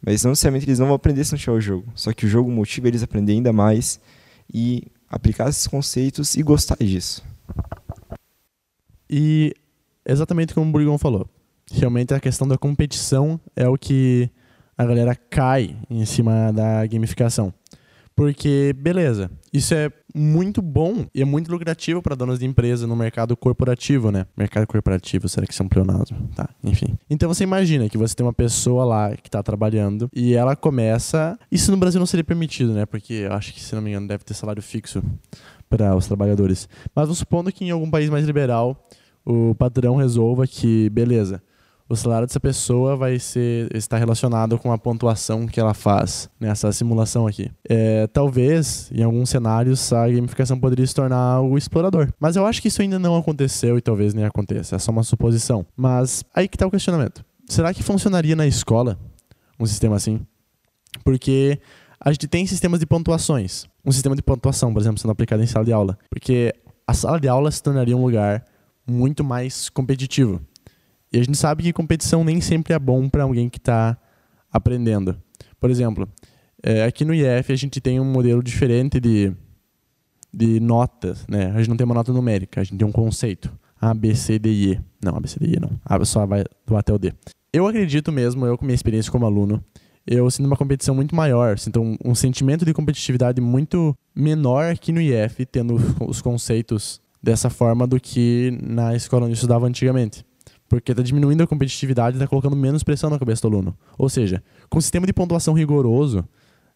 [0.06, 1.92] Mas não necessariamente eles não vão aprender se não tiver o jogo.
[1.96, 4.00] Só que o jogo motiva eles a aprender ainda mais
[4.54, 7.24] e aplicar esses conceitos e gostar disso.
[9.10, 9.54] E
[10.06, 11.30] exatamente como o Burgão falou.
[11.72, 14.30] Realmente a questão da competição é o que
[14.78, 17.54] a galera cai em cima da gamificação.
[18.16, 22.96] Porque, beleza, isso é muito bom e é muito lucrativo para donos de empresa no
[22.96, 24.28] mercado corporativo, né?
[24.38, 26.30] Mercado corporativo, será que isso é um pleonasmo?
[26.36, 26.96] Tá, enfim.
[27.10, 31.38] Então você imagina que você tem uma pessoa lá que está trabalhando e ela começa.
[31.52, 32.86] Isso no Brasil não seria permitido, né?
[32.86, 35.04] Porque eu acho que, se não me engano, deve ter salário fixo
[35.68, 36.70] para os trabalhadores.
[36.96, 38.88] Mas supondo que em algum país mais liberal
[39.26, 41.42] o patrão resolva que, beleza
[41.90, 46.72] o salário dessa pessoa vai ser estar relacionado com a pontuação que ela faz nessa
[46.72, 47.52] simulação aqui.
[47.70, 52.12] É, talvez, em alguns cenários, a gamificação poderia se tornar o explorador.
[52.20, 54.76] Mas eu acho que isso ainda não aconteceu e talvez nem aconteça.
[54.76, 55.66] É só uma suposição.
[55.76, 57.24] Mas aí que está o questionamento.
[57.48, 58.98] Será que funcionaria na escola
[59.60, 60.22] um sistema assim?
[61.04, 61.60] Porque
[62.00, 63.66] a gente tem sistemas de pontuações.
[63.86, 65.98] Um sistema de pontuação, por exemplo, sendo aplicado em sala de aula.
[66.10, 66.54] Porque
[66.88, 68.46] a sala de aula se tornaria um lugar
[68.88, 70.42] muito mais competitivo.
[71.14, 73.96] E a gente sabe que competição nem sempre é bom para alguém que está
[74.52, 75.16] aprendendo.
[75.60, 76.10] Por exemplo,
[76.62, 79.32] é, aqui no IF a gente tem um modelo diferente de,
[80.34, 81.24] de notas.
[81.28, 81.52] Né?
[81.52, 83.52] A gente não tem uma nota numérica, a gente tem um conceito.
[83.80, 84.82] A, B, C, D, E.
[85.04, 85.80] Não, A, B, C, D, E não.
[85.86, 87.14] A só vai do A até o D.
[87.54, 89.64] Eu acredito mesmo, eu com minha experiência como aluno,
[90.08, 94.92] eu sinto uma competição muito maior, sinto um, um sentimento de competitividade muito menor aqui
[94.92, 100.26] no IF, tendo os conceitos dessa forma do que na escola onde eu estudava antigamente.
[100.74, 103.78] Porque está diminuindo a competitividade e está colocando menos pressão na cabeça do aluno.
[103.96, 106.28] Ou seja, com um sistema de pontuação rigoroso,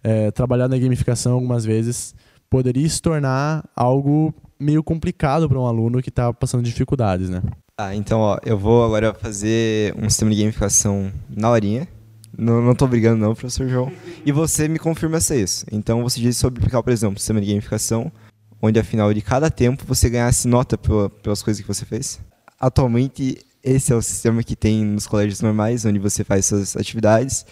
[0.03, 2.13] é, trabalhar na gamificação algumas vezes
[2.47, 7.41] poderia se tornar algo meio complicado para um aluno que está passando dificuldades, né?
[7.75, 11.87] Ah, então, ó, eu vou agora fazer um sistema de gamificação na horinha.
[12.37, 13.91] Não, não tô brigando não, professor João.
[14.23, 15.65] E você me confirma se é isso.
[15.71, 18.11] Então, você diz sobre aplicar, por exemplo, um sistema de gamificação,
[18.61, 22.19] onde, afinal de cada tempo, você ganhasse nota pelas coisas que você fez.
[22.59, 27.45] Atualmente, esse é o sistema que tem nos colégios normais, onde você faz suas atividades.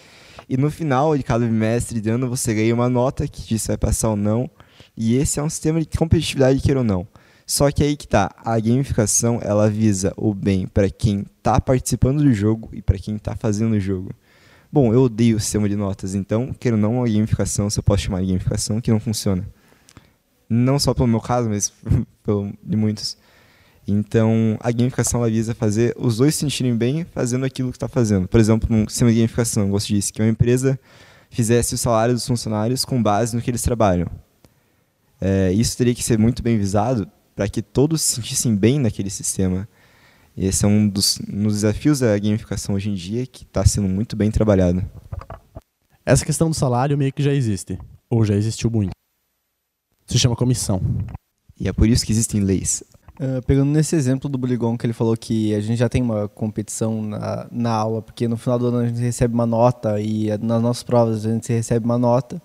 [0.48, 3.68] E no final de cada bimestre de ano, você ganha uma nota que diz se
[3.68, 4.48] vai passar ou não.
[4.96, 7.06] E esse é um sistema de competitividade, queira ou não.
[7.46, 12.22] Só que aí que tá, a gamificação, ela visa o bem para quem está participando
[12.22, 14.10] do jogo e para quem está fazendo o jogo.
[14.72, 18.02] Bom, eu odeio o sistema de notas, então, quero não, a gamificação, se eu posso
[18.02, 19.46] chamar de gamificação, que não funciona.
[20.48, 21.72] Não só pelo meu caso, mas
[22.24, 23.16] pelo de muitos.
[23.86, 27.86] Então, a gamificação ela visa fazer os dois se sentirem bem fazendo aquilo que está
[27.86, 28.26] fazendo.
[28.26, 30.78] Por exemplo, no sistema de gamificação, eu gosto disso, que uma empresa
[31.30, 34.08] fizesse o salário dos funcionários com base no que eles trabalham.
[35.20, 39.10] É, isso teria que ser muito bem visado para que todos se sentissem bem naquele
[39.10, 39.68] sistema.
[40.36, 43.64] E esse é um dos, um dos desafios da gamificação hoje em dia que está
[43.64, 44.84] sendo muito bem trabalhado.
[46.04, 47.78] Essa questão do salário meio que já existe,
[48.10, 48.90] ou já existiu muito.
[50.06, 50.80] Se chama comissão.
[51.58, 52.82] E é por isso que existem leis.
[53.18, 56.28] Uh, pegando nesse exemplo do Buligon, que ele falou que a gente já tem uma
[56.28, 60.28] competição na, na aula, porque no final do ano a gente recebe uma nota e
[60.38, 62.40] nas nossas provas a gente recebe uma nota.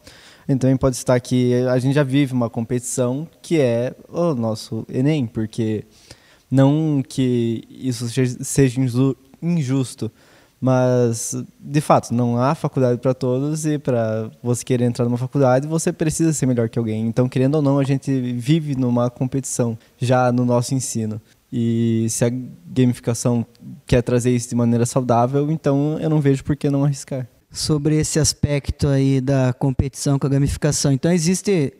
[0.47, 5.27] Então pode estar que a gente já vive uma competição que é o nosso Enem,
[5.27, 5.83] porque
[6.49, 8.81] não que isso seja
[9.41, 10.11] injusto,
[10.61, 15.67] mas de fato não há faculdade para todos e para você querer entrar numa faculdade
[15.67, 17.07] você precisa ser melhor que alguém.
[17.07, 21.19] Então querendo ou não a gente vive numa competição já no nosso ensino.
[21.51, 22.31] E se a
[22.65, 23.45] gamificação
[23.85, 27.27] quer trazer isso de maneira saudável, então eu não vejo por que não arriscar.
[27.51, 30.93] Sobre esse aspecto aí da competição com a gamificação.
[30.93, 31.73] Então existe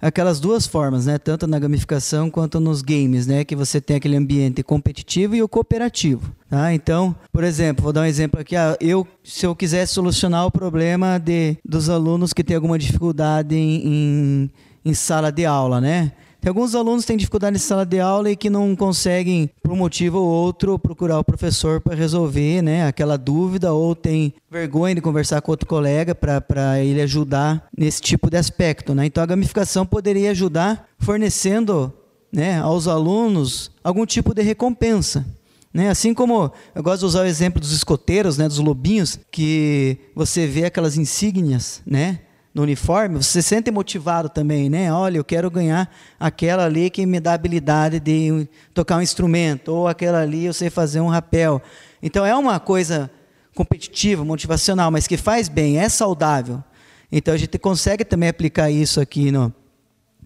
[0.00, 1.18] aquelas duas formas, né?
[1.18, 3.44] Tanto na gamificação quanto nos games, né?
[3.44, 6.32] Que você tem aquele ambiente competitivo e o cooperativo.
[6.48, 6.72] Tá?
[6.72, 8.56] Então, por exemplo, vou dar um exemplo aqui.
[8.56, 13.54] Ah, eu, se eu quisesse solucionar o problema de, dos alunos que têm alguma dificuldade
[13.54, 14.50] em, em,
[14.84, 16.12] em sala de aula, né?
[16.48, 20.18] Alguns alunos têm dificuldade em sala de aula e que não conseguem, por um motivo
[20.18, 25.40] ou outro, procurar o professor para resolver né, aquela dúvida ou tem vergonha de conversar
[25.42, 28.94] com outro colega para ele ajudar nesse tipo de aspecto.
[28.94, 29.06] Né?
[29.06, 31.92] Então a gamificação poderia ajudar fornecendo
[32.32, 35.26] né, aos alunos algum tipo de recompensa.
[35.74, 35.90] Né?
[35.90, 40.46] Assim como eu gosto de usar o exemplo dos escoteiros, né, dos lobinhos, que você
[40.46, 42.20] vê aquelas insígnias, né,
[42.56, 44.90] no uniforme, você se sente motivado também, né?
[44.90, 49.86] Olha, eu quero ganhar aquela ali que me dá habilidade de tocar um instrumento, ou
[49.86, 51.60] aquela ali eu sei fazer um rapel.
[52.02, 53.10] Então é uma coisa
[53.54, 56.64] competitiva, motivacional, mas que faz bem, é saudável.
[57.12, 59.52] Então a gente consegue também aplicar isso aqui no,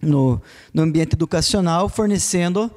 [0.01, 0.41] no,
[0.73, 2.71] no ambiente educacional, fornecendo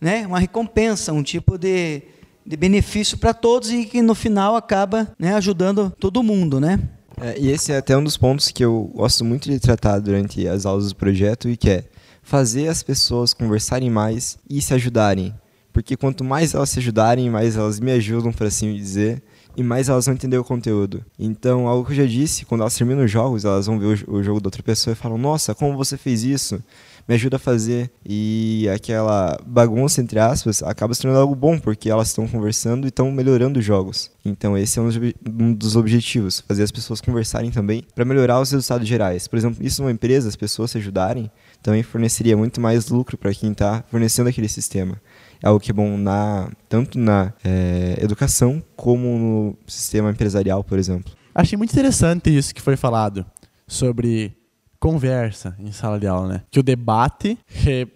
[0.00, 2.00] né, uma recompensa, um tipo de,
[2.46, 6.80] de benefício para todos e que no final acaba né, ajudando todo mundo, né?
[7.20, 10.46] É, e esse é até um dos pontos que eu gosto muito de tratar durante
[10.48, 11.84] as aulas do projeto e que é
[12.22, 15.34] fazer as pessoas conversarem mais e se ajudarem.
[15.72, 19.22] Porque quanto mais elas se ajudarem, mais elas me ajudam, por assim dizer,
[19.56, 21.04] e mais elas vão entender o conteúdo.
[21.18, 24.22] Então, algo que eu já disse, quando elas terminam os jogos, elas vão ver o,
[24.22, 26.62] jogo da outra pessoa e falam: Nossa, como você fez isso?
[27.06, 27.90] Me ajuda a fazer.
[28.04, 32.88] E aquela bagunça, entre aspas, acaba se tornando algo bom, porque elas estão conversando e
[32.88, 34.10] estão melhorando os jogos.
[34.24, 38.86] Então, esse é um dos objetivos: fazer as pessoas conversarem também para melhorar os resultados
[38.88, 39.28] gerais.
[39.28, 41.30] Por exemplo, isso numa empresa, as pessoas se ajudarem,
[41.62, 45.00] também forneceria muito mais lucro para quem está fornecendo aquele sistema.
[45.42, 50.78] É algo que é bom na, tanto na é, educação como no sistema empresarial, por
[50.78, 51.12] exemplo.
[51.34, 53.26] Achei muito interessante isso que foi falado
[53.66, 54.32] sobre
[54.84, 56.42] conversa em sala de aula, né?
[56.50, 57.38] Que o debate,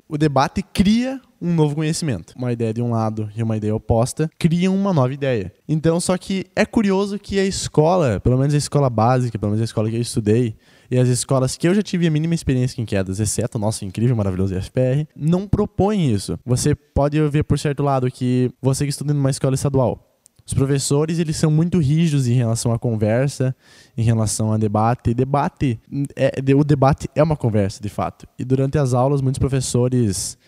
[0.08, 2.32] o debate cria um novo conhecimento.
[2.34, 5.52] Uma ideia de um lado e uma ideia oposta criam uma nova ideia.
[5.68, 9.60] Então, só que é curioso que a escola, pelo menos a escola básica, pelo menos
[9.60, 10.56] a escola que eu estudei,
[10.90, 13.84] e as escolas que eu já tive a mínima experiência em quedas, exceto o nosso
[13.84, 16.38] incrível, maravilhoso IFPR, não propõem isso.
[16.46, 20.07] Você pode ver por certo lado que você que estuda numa escola estadual,
[20.48, 23.54] os professores, eles são muito rígidos em relação à conversa,
[23.94, 25.12] em relação a debate.
[25.12, 25.78] Debate,
[26.16, 28.26] é, o debate é uma conversa, de fato.
[28.38, 30.38] E durante as aulas, muitos professores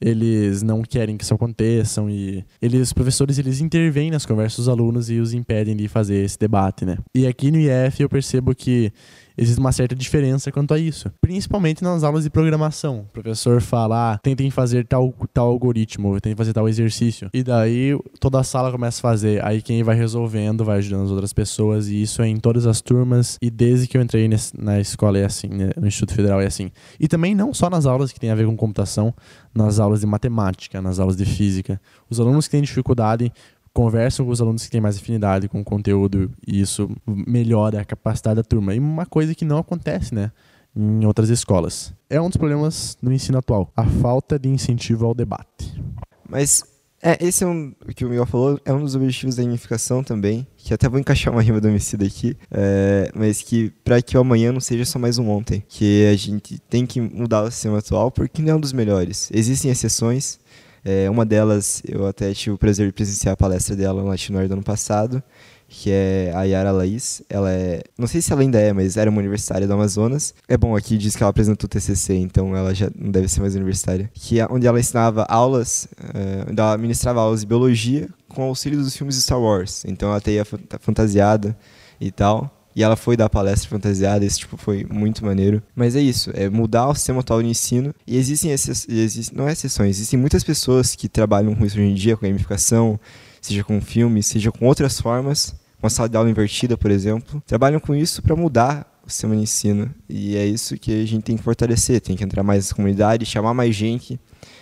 [0.00, 4.68] eles não querem que isso aconteça e eles, os professores eles intervêm nas conversas dos
[4.68, 6.96] alunos e os impedem de fazer esse debate, né?
[7.12, 8.92] E aqui no IF eu percebo que
[9.38, 11.10] existe uma certa diferença quanto a isso.
[11.20, 13.06] Principalmente nas aulas de programação.
[13.08, 17.30] O professor fala, ah, tentem fazer tal, tal algoritmo, tentem fazer tal exercício.
[17.32, 19.44] E daí toda a sala começa a fazer.
[19.44, 21.88] Aí quem vai resolvendo vai ajudando as outras pessoas.
[21.88, 23.38] E isso é em todas as turmas.
[23.40, 25.70] E desde que eu entrei nesse, na escola é assim, né?
[25.76, 26.70] no Instituto Federal é assim.
[26.98, 29.14] E também não só nas aulas que tem a ver com computação,
[29.54, 31.80] nas aulas de matemática, nas aulas de física.
[32.10, 33.32] Os alunos que têm dificuldade
[33.78, 37.84] conversam com os alunos que têm mais afinidade com o conteúdo e isso melhora a
[37.84, 38.74] capacidade da turma.
[38.74, 40.32] E uma coisa que não acontece, né?
[40.74, 41.94] Em outras escolas.
[42.10, 45.80] É um dos problemas do ensino atual, a falta de incentivo ao debate.
[46.28, 46.64] Mas
[47.00, 50.02] é, esse é um, o que o Miguel falou, é um dos objetivos da gamificação
[50.02, 54.16] também, que até vou encaixar uma rima do homicida aqui, é, mas que para que
[54.16, 57.50] o amanhã não seja só mais um ontem, que a gente tem que mudar o
[57.52, 59.30] sistema atual porque não é um dos melhores.
[59.32, 60.40] Existem exceções,
[60.88, 64.48] é, uma delas, eu até tive o prazer de presenciar a palestra dela no Latinoar
[64.48, 65.22] do ano passado,
[65.68, 67.20] que é a Yara Laís.
[67.28, 70.32] Ela é, não sei se ela ainda é, mas era uma universitária do Amazonas.
[70.48, 73.40] É bom, aqui diz que ela apresentou o TCC, então ela já não deve ser
[73.40, 74.10] mais universitária.
[74.14, 78.78] Que é onde ela ensinava aulas, é, onde ela ministrava aulas de biologia com auxílio
[78.78, 79.84] dos filmes de Star Wars.
[79.84, 80.42] Então ela teia
[80.80, 81.54] fantasiada
[82.00, 82.50] e tal.
[82.74, 85.62] E ela foi dar palestra fantasiada, isso tipo, foi muito maneiro.
[85.74, 87.94] Mas é isso, é mudar o sistema atual de ensino.
[88.06, 91.88] E existem, exce existe, não é exceções, existem muitas pessoas que trabalham com isso hoje
[91.88, 92.98] em dia, com gamificação,
[93.40, 97.80] seja com filme, seja com outras formas, uma sala de aula invertida, por exemplo, trabalham
[97.80, 99.92] com isso para mudar o sistema de ensino.
[100.08, 103.24] E é isso que a gente tem que fortalecer, tem que entrar mais na comunidade,
[103.24, 104.20] chamar mais gente.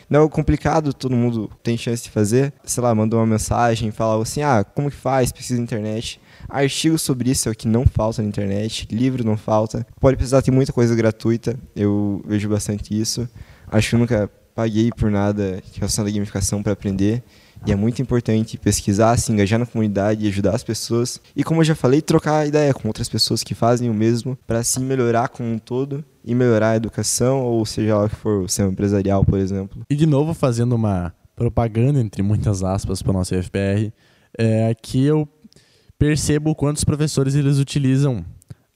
[0.08, 2.52] Não é complicado, todo mundo tem chance de fazer.
[2.64, 5.32] Sei lá, manda uma mensagem, fala assim: ah, como que faz?
[5.32, 6.20] Precisa de internet.
[6.48, 9.86] Artigos sobre isso é o que não falta na internet, livro não falta.
[10.00, 13.28] Pode precisar, tem muita coisa gratuita, eu vejo bastante isso.
[13.68, 17.22] Acho que eu nunca paguei por nada relacionado à gamificação para aprender.
[17.66, 21.20] E é muito importante pesquisar, se engajar na comunidade, ajudar as pessoas.
[21.34, 24.60] E como eu já falei, trocar ideia com outras pessoas que fazem o mesmo, para
[24.60, 28.48] assim melhorar como um todo e melhorar a educação, ou seja lá que for, o
[28.48, 29.82] sistema empresarial, por exemplo.
[29.90, 33.92] E de novo, fazendo uma propaganda, entre muitas aspas, para o nosso FPR,
[34.38, 35.28] é, aqui eu
[35.98, 38.24] percebo quantos professores eles utilizam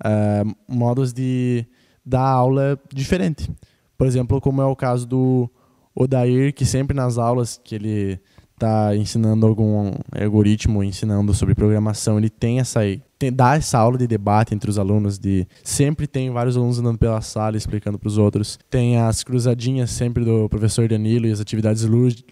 [0.04, 1.66] uh, modos de
[2.04, 3.50] dar aula diferente.
[3.96, 5.50] Por exemplo, como é o caso do
[5.94, 8.20] Odair, que sempre nas aulas que ele
[8.54, 12.80] está ensinando algum algoritmo, ensinando sobre programação, ele tem essa
[13.18, 16.98] tem, dá essa aula de debate entre os alunos, de sempre tem vários alunos andando
[16.98, 18.58] pela sala explicando para os outros.
[18.70, 21.84] Tem as cruzadinhas sempre do professor Danilo e as atividades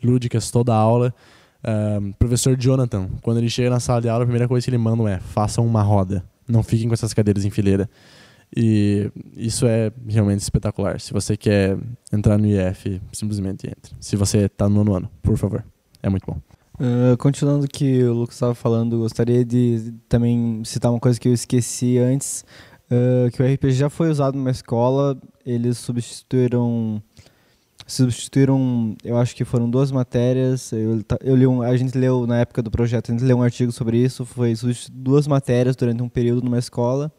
[0.03, 1.15] lúdicas toda a aula.
[1.67, 4.79] Um, professor Jonathan, quando ele chega na sala de aula, a primeira coisa que ele
[4.79, 7.89] manda é: façam uma roda, não fiquem com essas cadeiras em fileira.
[8.57, 11.01] E isso é realmente espetacular.
[11.01, 11.77] Se você quer
[12.11, 13.95] entrar no IF, simplesmente entre.
[14.01, 15.65] Se você está no nono ano, por favor.
[16.03, 16.41] É muito bom.
[16.81, 21.29] Uh, continuando o que o Lucas estava falando, gostaria de também citar uma coisa que
[21.29, 22.45] eu esqueci antes,
[22.91, 27.03] uh, que o RPG já foi usado numa escola, eles substituíram
[27.89, 30.71] substituíram, eu acho que foram duas matérias.
[30.73, 33.43] Eu, eu li um, a gente leu na época do projeto, a gente leu um
[33.43, 34.27] artigo sobre isso.
[34.27, 34.55] Foi
[34.93, 37.11] duas matérias durante um período numa escola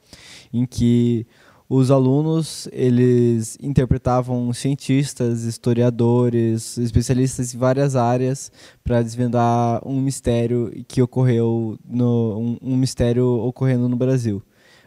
[0.53, 1.25] em que
[1.67, 8.51] os alunos eles interpretavam cientistas, historiadores, especialistas em várias áreas
[8.83, 14.41] para desvendar um mistério que ocorreu no um, um mistério ocorrendo no Brasil.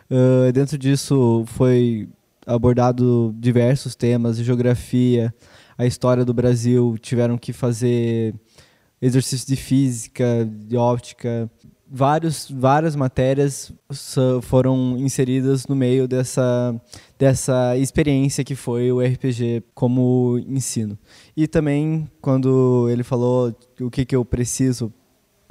[0.08, 2.08] Uh, dentro disso foi
[2.46, 5.32] abordado diversos temas, geografia,
[5.76, 8.34] a história do Brasil, tiveram que fazer
[9.00, 11.50] exercícios de física, de óptica,
[11.92, 13.70] vários, várias matérias
[14.42, 16.74] foram inseridas no meio dessa,
[17.18, 20.98] dessa experiência que foi o RPG como ensino.
[21.36, 24.90] E também, quando ele falou o que, que eu preciso,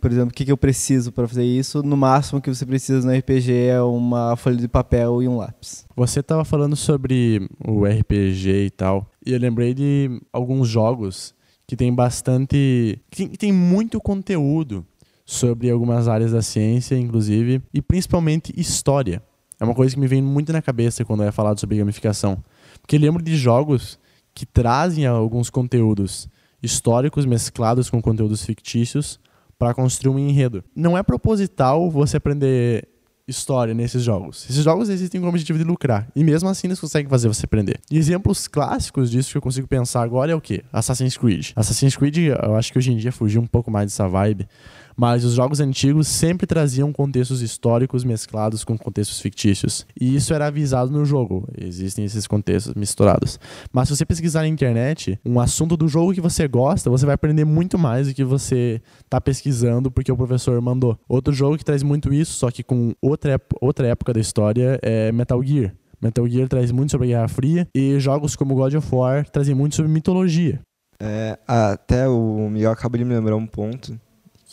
[0.02, 3.08] por exemplo, o que, que eu preciso para fazer isso, no máximo que você precisa
[3.08, 5.86] no RPG é uma folha de papel e um lápis.
[5.96, 9.11] Você estava falando sobre o RPG e tal.
[9.26, 11.36] E eu lembrei de alguns jogos
[11.68, 13.00] que tem bastante.
[13.10, 14.86] que tem muito conteúdo
[15.26, 19.24] sobre algumas áreas da ciência, inclusive, e principalmente história.
[19.60, 22.44] É uma coisa que me vem muito na cabeça quando é falado sobre gamificação.
[22.82, 24.00] Porque lembro de jogos
[24.34, 26.28] que trazem alguns conteúdos
[26.62, 29.20] históricos mesclados com conteúdos fictícios
[29.58, 30.64] para construir um enredo.
[30.76, 32.88] Não é proposital você aprender
[33.32, 34.46] história nesses jogos.
[34.50, 36.08] Esses jogos existem com o objetivo de lucrar.
[36.16, 37.80] E mesmo assim eles conseguem fazer você aprender.
[37.90, 40.64] E exemplos clássicos disso que eu consigo pensar agora é o quê?
[40.72, 41.52] Assassin's Creed.
[41.56, 44.48] Assassin's Creed, eu acho que hoje em dia fugiu um pouco mais dessa vibe.
[44.96, 49.86] Mas os jogos antigos sempre traziam contextos históricos mesclados com contextos fictícios.
[50.00, 51.48] E isso era avisado no jogo.
[51.58, 53.40] Existem esses contextos misturados.
[53.72, 57.16] Mas se você pesquisar na internet um assunto do jogo que você gosta, você vai
[57.16, 60.98] aprender muito mais do que você está pesquisando porque o professor mandou.
[61.08, 65.12] Outro jogo que traz muito isso, só que com outra, outra época da história, é
[65.12, 65.74] Metal Gear.
[66.02, 69.54] Metal Gear traz muito sobre a Guerra Fria e jogos como God of War trazem
[69.54, 70.60] muito sobre mitologia.
[71.00, 74.00] É, até o Miguel acaba de me lembrar um ponto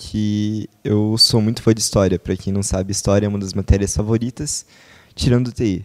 [0.01, 2.21] que eu sou muito fã de história.
[2.21, 4.65] Para quem não sabe, história é uma das matérias favoritas,
[5.13, 5.85] tirando TI.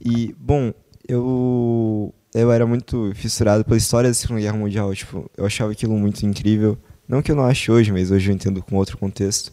[0.00, 0.72] E, bom,
[1.08, 5.96] eu eu era muito fissurado pela história da Segunda Guerra Mundial, tipo, eu achava aquilo
[5.96, 6.78] muito incrível.
[7.08, 9.52] Não que eu não ache hoje, mas hoje eu entendo com outro contexto.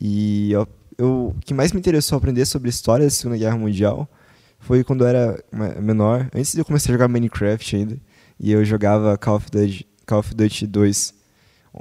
[0.00, 3.56] E eu, eu, o que mais me interessou aprender sobre a história da Segunda Guerra
[3.56, 4.08] Mundial
[4.58, 5.42] foi quando eu era
[5.80, 7.98] menor, antes de eu começar a jogar Minecraft ainda,
[8.38, 11.19] e eu jogava Call of Duty, Call of Duty 2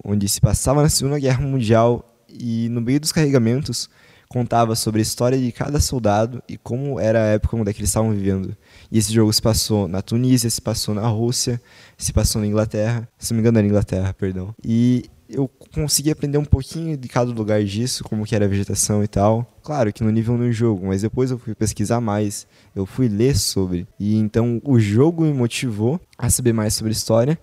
[0.03, 3.89] onde se passava na Segunda Guerra Mundial e no meio dos carregamentos
[4.29, 7.89] contava sobre a história de cada soldado e como era a época onde é eles
[7.89, 8.55] estavam vivendo.
[8.91, 11.59] E esse jogo se passou na Tunísia, se passou na Rússia,
[11.97, 14.53] se passou na Inglaterra, se não me engano era Inglaterra, perdão.
[14.63, 19.03] E eu consegui aprender um pouquinho de cada lugar disso, como que era a vegetação
[19.03, 19.51] e tal.
[19.63, 23.35] Claro que no nível no jogo, mas depois eu fui pesquisar mais, eu fui ler
[23.35, 23.87] sobre.
[23.99, 27.39] E então o jogo me motivou a saber mais sobre história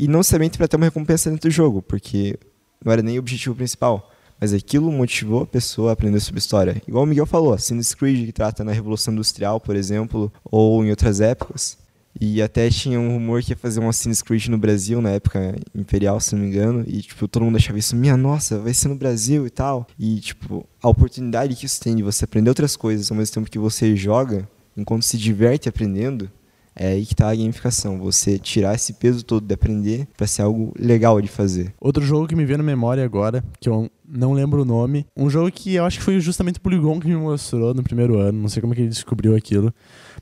[0.00, 2.38] e não somente para ter uma recompensa dentro do jogo, porque
[2.82, 6.80] não era nem o objetivo principal, mas aquilo motivou a pessoa a aprender sobre história.
[6.88, 10.88] Igual o Miguel falou, Assassin's Creed, que trata na Revolução Industrial, por exemplo, ou em
[10.88, 11.76] outras épocas.
[12.18, 15.54] E até tinha um rumor que ia fazer um Assassin's Creed no Brasil, na época
[15.74, 16.82] imperial, se não me engano.
[16.86, 19.86] E, tipo, todo mundo achava isso, minha nossa, vai ser no Brasil e tal.
[19.98, 23.50] E, tipo, a oportunidade que isso tem de você aprender outras coisas ao mesmo tempo
[23.50, 26.30] que você joga, enquanto se diverte aprendendo,
[26.74, 27.98] é aí que tá a gamificação.
[27.98, 31.74] Você tirar esse peso todo de aprender para ser algo legal de fazer.
[31.80, 35.28] Outro jogo que me veio na memória agora, que eu não lembro o nome, um
[35.30, 38.40] jogo que eu acho que foi justamente o Polygon que me mostrou no primeiro ano,
[38.40, 39.72] não sei como é que ele descobriu aquilo,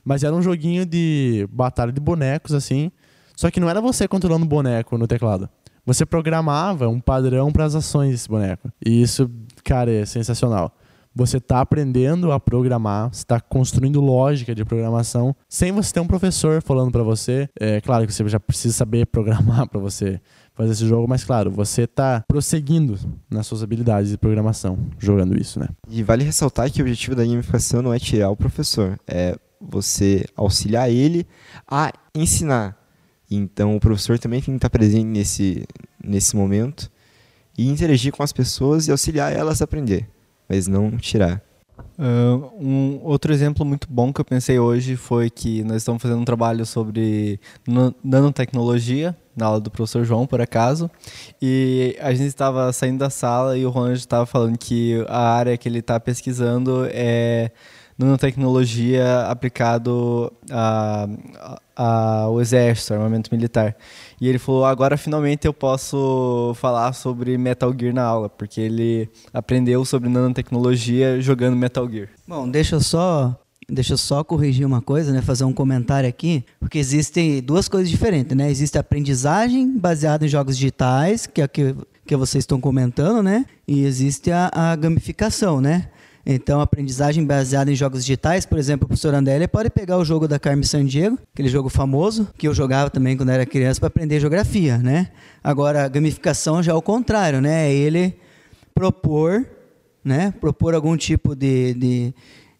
[0.03, 2.91] mas era um joguinho de batalha de bonecos, assim,
[3.35, 5.49] só que não era você controlando o boneco no teclado.
[5.85, 8.69] Você programava um padrão para as ações desse boneco.
[8.85, 9.29] E isso,
[9.63, 10.71] cara, é sensacional.
[11.15, 16.61] Você está aprendendo a programar, está construindo lógica de programação sem você ter um professor
[16.61, 17.49] falando para você.
[17.59, 20.21] É claro que você já precisa saber programar para você
[20.53, 22.99] fazer esse jogo, mas claro, você está prosseguindo
[23.29, 25.69] nas suas habilidades de programação jogando isso, né?
[25.89, 30.25] E vale ressaltar que o objetivo da gamificação não é tirar o professor, é você
[30.35, 31.25] auxiliar ele
[31.69, 32.77] a ensinar.
[33.31, 35.65] Então o professor também tem que estar presente nesse,
[36.03, 36.91] nesse momento
[37.57, 40.09] e interagir com as pessoas e auxiliar elas a aprender,
[40.49, 41.41] mas não tirar.
[41.97, 46.21] Uh, um outro exemplo muito bom que eu pensei hoje foi que nós estamos fazendo
[46.21, 50.89] um trabalho sobre na- nanotecnologia na aula do professor João, por acaso,
[51.41, 55.57] e a gente estava saindo da sala e o Ronald estava falando que a área
[55.57, 57.51] que ele está pesquisando é
[57.97, 60.31] nanotecnologia aplicado
[61.75, 63.75] ao exército, armamento militar.
[64.21, 69.09] E ele falou: agora finalmente eu posso falar sobre Metal Gear na aula, porque ele
[69.33, 72.09] aprendeu sobre nanotecnologia jogando Metal Gear.
[72.27, 75.21] Bom, deixa eu só, deixa eu só corrigir uma coisa, né?
[75.21, 78.51] Fazer um comentário aqui, porque existem duas coisas diferentes, né?
[78.51, 83.23] Existe a aprendizagem baseada em jogos digitais, que é o que, que vocês estão comentando,
[83.23, 83.45] né?
[83.67, 85.89] E existe a, a gamificação, né?
[86.25, 90.05] Então, aprendizagem baseada em jogos digitais, por exemplo, o professor André ele pode pegar o
[90.05, 93.87] jogo da Carmen Sandiego, aquele jogo famoso, que eu jogava também quando era criança, para
[93.87, 95.09] aprender geografia, né?
[95.43, 97.69] Agora, a gamificação já é o contrário, né?
[97.69, 98.15] É ele
[98.73, 99.45] propor,
[100.03, 100.33] né?
[100.39, 102.13] Propor algum tipo de, de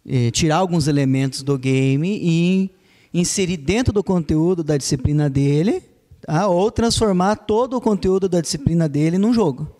[0.07, 2.71] eh, tirar alguns elementos do game e
[3.13, 5.83] inserir dentro do conteúdo da disciplina dele,
[6.21, 6.47] tá?
[6.47, 9.78] ou transformar todo o conteúdo da disciplina dele num jogo.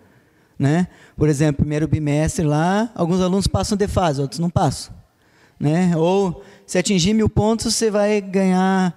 [0.60, 0.88] Né?
[1.16, 4.94] Por exemplo, primeiro bimestre lá, alguns alunos passam de fase, outros não passam.
[5.58, 5.96] Né?
[5.96, 8.94] Ou se atingir mil pontos, você vai ganhar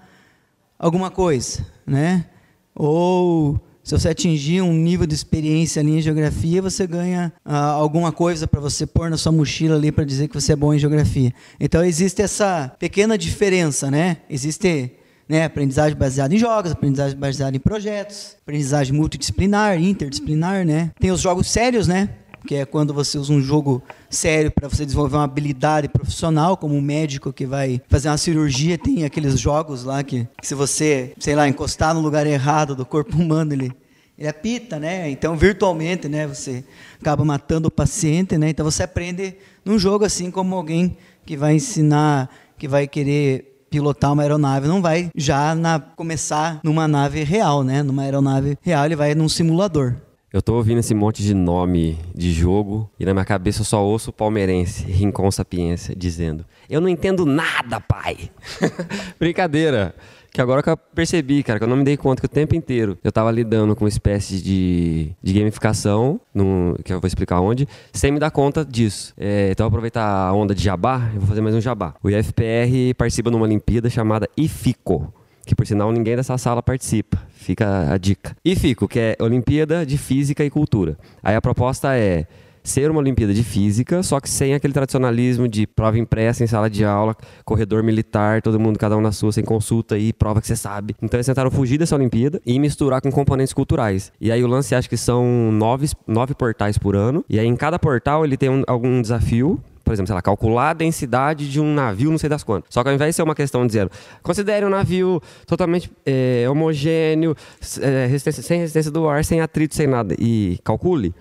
[0.76, 1.64] alguma coisa.
[1.86, 2.26] Né?
[2.74, 8.12] Ou se você atingir um nível de experiência ali em geografia, você ganha ah, alguma
[8.12, 10.78] coisa para você pôr na sua mochila ali para dizer que você é bom em
[10.78, 11.32] geografia.
[11.60, 14.18] Então existe essa pequena diferença, né?
[14.30, 14.92] Existe
[15.28, 20.90] né, aprendizagem baseada em jogos, aprendizagem baseada em projetos, aprendizagem multidisciplinar, interdisciplinar, né?
[20.98, 22.10] Tem os jogos sérios, né?
[22.46, 26.74] Que é quando você usa um jogo sério para você desenvolver uma habilidade profissional, como
[26.74, 31.14] um médico que vai fazer uma cirurgia, tem aqueles jogos lá que, que se você,
[31.20, 33.72] sei lá, encostar no lugar errado do corpo humano, ele
[34.18, 35.10] ele apita, né?
[35.10, 36.62] Então, virtualmente, né, você
[37.00, 38.50] acaba matando o paciente, né?
[38.50, 44.12] Então você aprende num jogo assim como alguém que vai ensinar, que vai querer pilotar
[44.12, 47.82] uma aeronave, não vai já na, começar numa nave real, né?
[47.82, 49.94] Numa aeronave real, ele vai num simulador.
[50.30, 53.82] Eu tô ouvindo esse monte de nome de jogo e na minha cabeça eu só
[53.82, 58.30] ouço o palmeirense, Rincon Sapiência, dizendo: Eu não entendo nada, pai.
[59.18, 59.94] Brincadeira.
[60.32, 62.54] Que agora que eu percebi, cara, que eu não me dei conta que o tempo
[62.54, 67.38] inteiro eu tava lidando com uma espécie de, de gamificação, no, que eu vou explicar
[67.40, 69.12] onde, sem me dar conta disso.
[69.18, 71.94] É, então, aproveitar a onda de jabá, eu vou fazer mais um jabá.
[72.02, 75.12] O IFPR participa numa Olimpíada chamada IFICO
[75.44, 77.18] que por sinal ninguém dessa sala participa.
[77.34, 78.36] Fica a dica.
[78.44, 80.96] E fico, que é Olimpíada de Física e Cultura.
[81.22, 82.26] Aí a proposta é
[82.62, 86.70] ser uma Olimpíada de Física, só que sem aquele tradicionalismo de prova impressa em sala
[86.70, 90.46] de aula, corredor militar, todo mundo, cada um na sua, sem consulta e prova que
[90.46, 90.94] você sabe.
[91.02, 94.12] Então eles tentaram fugir dessa Olimpíada e misturar com componentes culturais.
[94.20, 97.56] E aí o lance acho que são nove, nove portais por ano, e aí em
[97.56, 101.60] cada portal ele tem um, algum desafio por exemplo, sei lá, calcular a densidade de
[101.60, 102.72] um navio, não sei das quantas.
[102.72, 103.90] Só que ao invés de ser uma questão dizendo,
[104.22, 107.36] considere um navio totalmente é, homogêneo,
[107.80, 111.12] é, resistência, sem resistência do ar, sem atrito, sem nada, e calcule,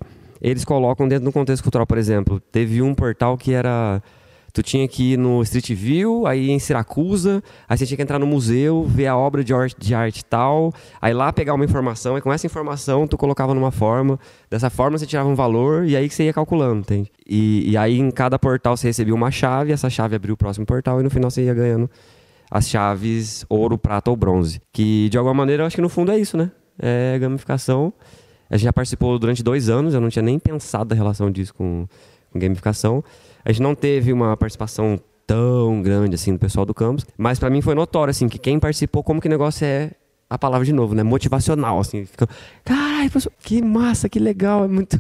[0.42, 1.86] eles colocam dentro do contexto cultural.
[1.86, 4.02] Por exemplo, teve um portal que era.
[4.54, 8.20] Tu tinha que ir no Street View, aí em Siracusa, aí você tinha que entrar
[8.20, 12.18] no museu, ver a obra de arte, de arte tal, aí lá pegar uma informação,
[12.18, 14.20] e com essa informação tu colocava numa forma,
[14.50, 17.10] dessa forma você tirava um valor e aí que você ia calculando, entende?
[17.26, 20.66] E, e aí em cada portal você recebia uma chave, essa chave abria o próximo
[20.66, 21.90] portal e no final você ia ganhando
[22.52, 24.62] as chaves ouro, prata ou bronze.
[24.74, 26.52] Que de alguma maneira eu acho que no fundo é isso, né?
[26.78, 27.94] É gamificação,
[28.52, 31.54] A gente já participou durante dois anos, eu não tinha nem pensado da relação disso
[31.54, 31.88] com,
[32.32, 33.02] com gamificação.
[33.46, 37.50] A gente não teve uma participação tão grande assim do pessoal do campus, mas para
[37.50, 39.92] mim foi notório assim que quem participou como que o negócio é
[40.30, 41.04] a palavra de novo, né?
[41.04, 42.06] Motivacional, assim.
[42.06, 42.28] Fica,
[42.64, 45.00] caralho, que massa, que legal, é muito,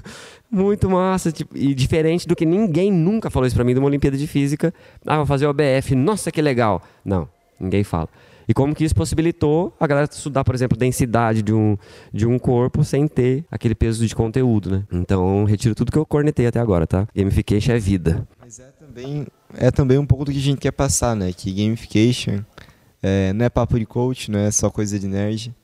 [0.50, 1.32] muito massa.
[1.32, 4.28] Tipo, e diferente do que ninguém nunca falou isso pra mim de uma Olimpíada de
[4.28, 4.74] Física.
[5.06, 6.82] Ah, vou fazer o OBF, nossa, que legal.
[7.04, 8.10] Não, ninguém fala.
[8.52, 11.78] E como que isso possibilitou a galera estudar, por exemplo, densidade de um,
[12.12, 14.84] de um corpo sem ter aquele peso de conteúdo, né?
[14.92, 17.08] Então, retiro tudo que eu cornetei até agora, tá?
[17.16, 18.28] Gamification é vida.
[18.38, 19.26] Mas é também,
[19.56, 21.32] é também um pouco do que a gente quer passar, né?
[21.32, 22.42] Que gamification
[23.02, 25.56] é, não é papo de coach, não é só coisa de nerd.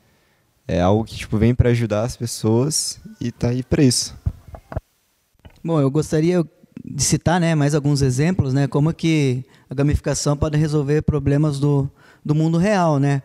[0.66, 4.16] É algo que tipo, vem para ajudar as pessoas e tá aí para isso.
[5.62, 6.42] Bom, eu gostaria
[6.86, 11.92] de citar né, mais alguns exemplos, né, como que a gamificação pode resolver problemas do,
[12.28, 13.24] do mundo real, né?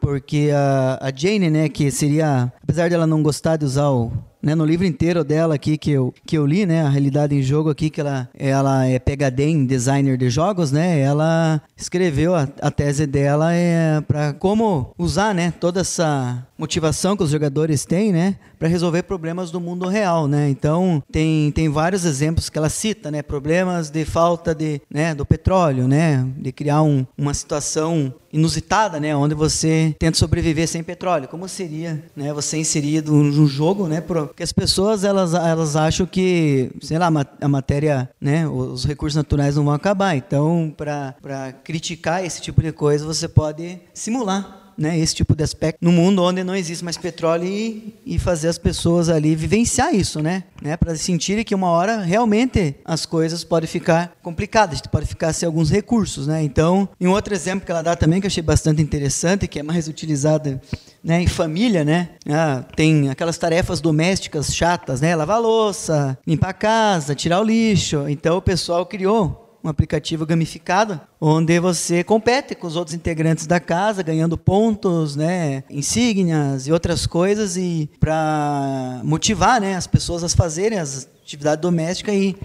[0.00, 4.10] Porque a, a Jane, né, que seria, apesar dela não gostar de usar o,
[4.42, 7.42] né, no livro inteiro dela aqui que eu, que eu li, né, a realidade em
[7.42, 12.48] jogo aqui que ela, ela é PhD em designer de jogos, né, ela escreveu a,
[12.62, 18.12] a tese dela é para como usar, né, toda essa motivação que os jogadores têm,
[18.12, 20.50] né, para resolver problemas do mundo real, né?
[20.50, 25.24] Então tem, tem vários exemplos que ela cita, né, problemas de falta de, né, do
[25.24, 31.26] petróleo, né, de criar um, uma situação inusitada, né, onde você tenta sobreviver sem petróleo.
[31.28, 36.70] Como seria, né, você inserido num jogo, né, porque as pessoas elas, elas acham que,
[36.82, 40.14] sei lá, a matéria, né, os recursos naturais não vão acabar.
[40.14, 45.78] Então, para criticar esse tipo de coisa, você pode simular né, esse tipo de aspecto
[45.82, 50.22] no mundo onde não existe mais petróleo e, e fazer as pessoas ali vivenciar isso,
[50.22, 55.34] né, né para sentirem que uma hora realmente as coisas podem ficar complicadas, pode ficar
[55.34, 56.42] sem alguns recursos, né.
[56.42, 59.62] Então, um outro exemplo que ela dá também que eu achei bastante interessante, que é
[59.62, 60.58] mais utilizado
[61.04, 62.10] né, em família, né?
[62.28, 65.16] Ah, tem aquelas tarefas domésticas chatas, né?
[65.16, 68.08] Lavar louça, limpar a casa, tirar o lixo.
[68.08, 73.60] Então o pessoal criou um aplicativo gamificado, onde você compete com os outros integrantes da
[73.60, 80.28] casa, ganhando pontos, né, insígnias e outras coisas, e para motivar né, as pessoas a
[80.28, 82.14] fazerem as atividades domésticas.
[82.14, 82.36] E,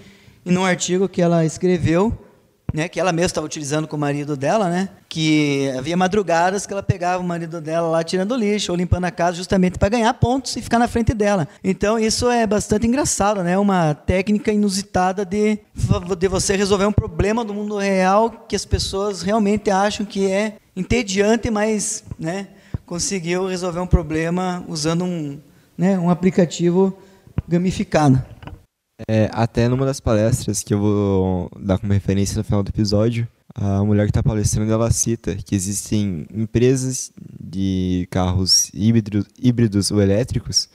[0.44, 2.25] e num artigo que ela escreveu,
[2.76, 6.74] né, que ela mesma estava utilizando com o marido dela, né, que havia madrugadas que
[6.74, 10.12] ela pegava o marido dela lá tirando lixo ou limpando a casa justamente para ganhar
[10.12, 11.48] pontos e ficar na frente dela.
[11.64, 15.58] Então isso é bastante engraçado, né, uma técnica inusitada de,
[16.18, 20.58] de você resolver um problema do mundo real que as pessoas realmente acham que é
[20.76, 22.48] entediante, mas, né,
[22.84, 25.40] conseguiu resolver um problema usando um,
[25.78, 26.94] né, um aplicativo
[27.48, 28.22] gamificado.
[29.08, 33.28] É, até numa das palestras que eu vou dar como referência no final do episódio,
[33.54, 40.00] a mulher que está palestrando ela cita que existem empresas de carros híbridos, híbridos ou
[40.00, 40.68] elétricos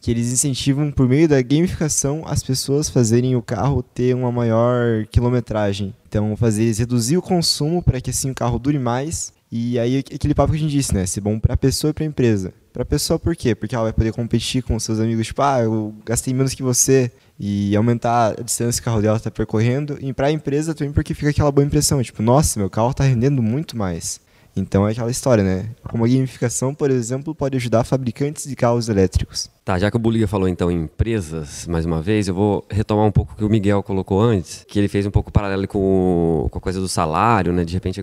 [0.00, 5.06] que eles incentivam por meio da gamificação as pessoas fazerem o carro ter uma maior
[5.06, 5.94] quilometragem.
[6.08, 9.32] Então, fazer reduzir o consumo para que assim o carro dure mais.
[9.52, 11.04] E aí aquele papo que a gente disse, né?
[11.04, 12.54] Ser bom para a pessoa e para a empresa.
[12.72, 13.54] Para a pessoa por quê?
[13.54, 17.10] Porque ela vai poder competir com seus amigos, tipo, ah, eu gastei menos que você,
[17.42, 19.96] e aumentar a distância que o carro dela está percorrendo.
[19.98, 23.02] E para a empresa também porque fica aquela boa impressão, tipo, nossa, meu carro está
[23.02, 24.20] rendendo muito mais.
[24.54, 25.70] Então é aquela história, né?
[25.88, 29.48] Como a gamificação, por exemplo, pode ajudar fabricantes de carros elétricos.
[29.64, 33.06] Tá, já que o Buliga falou então em empresas, mais uma vez, eu vou retomar
[33.06, 36.48] um pouco o que o Miguel colocou antes, que ele fez um pouco paralelo com,
[36.50, 37.64] com a coisa do salário, né?
[37.64, 38.00] De repente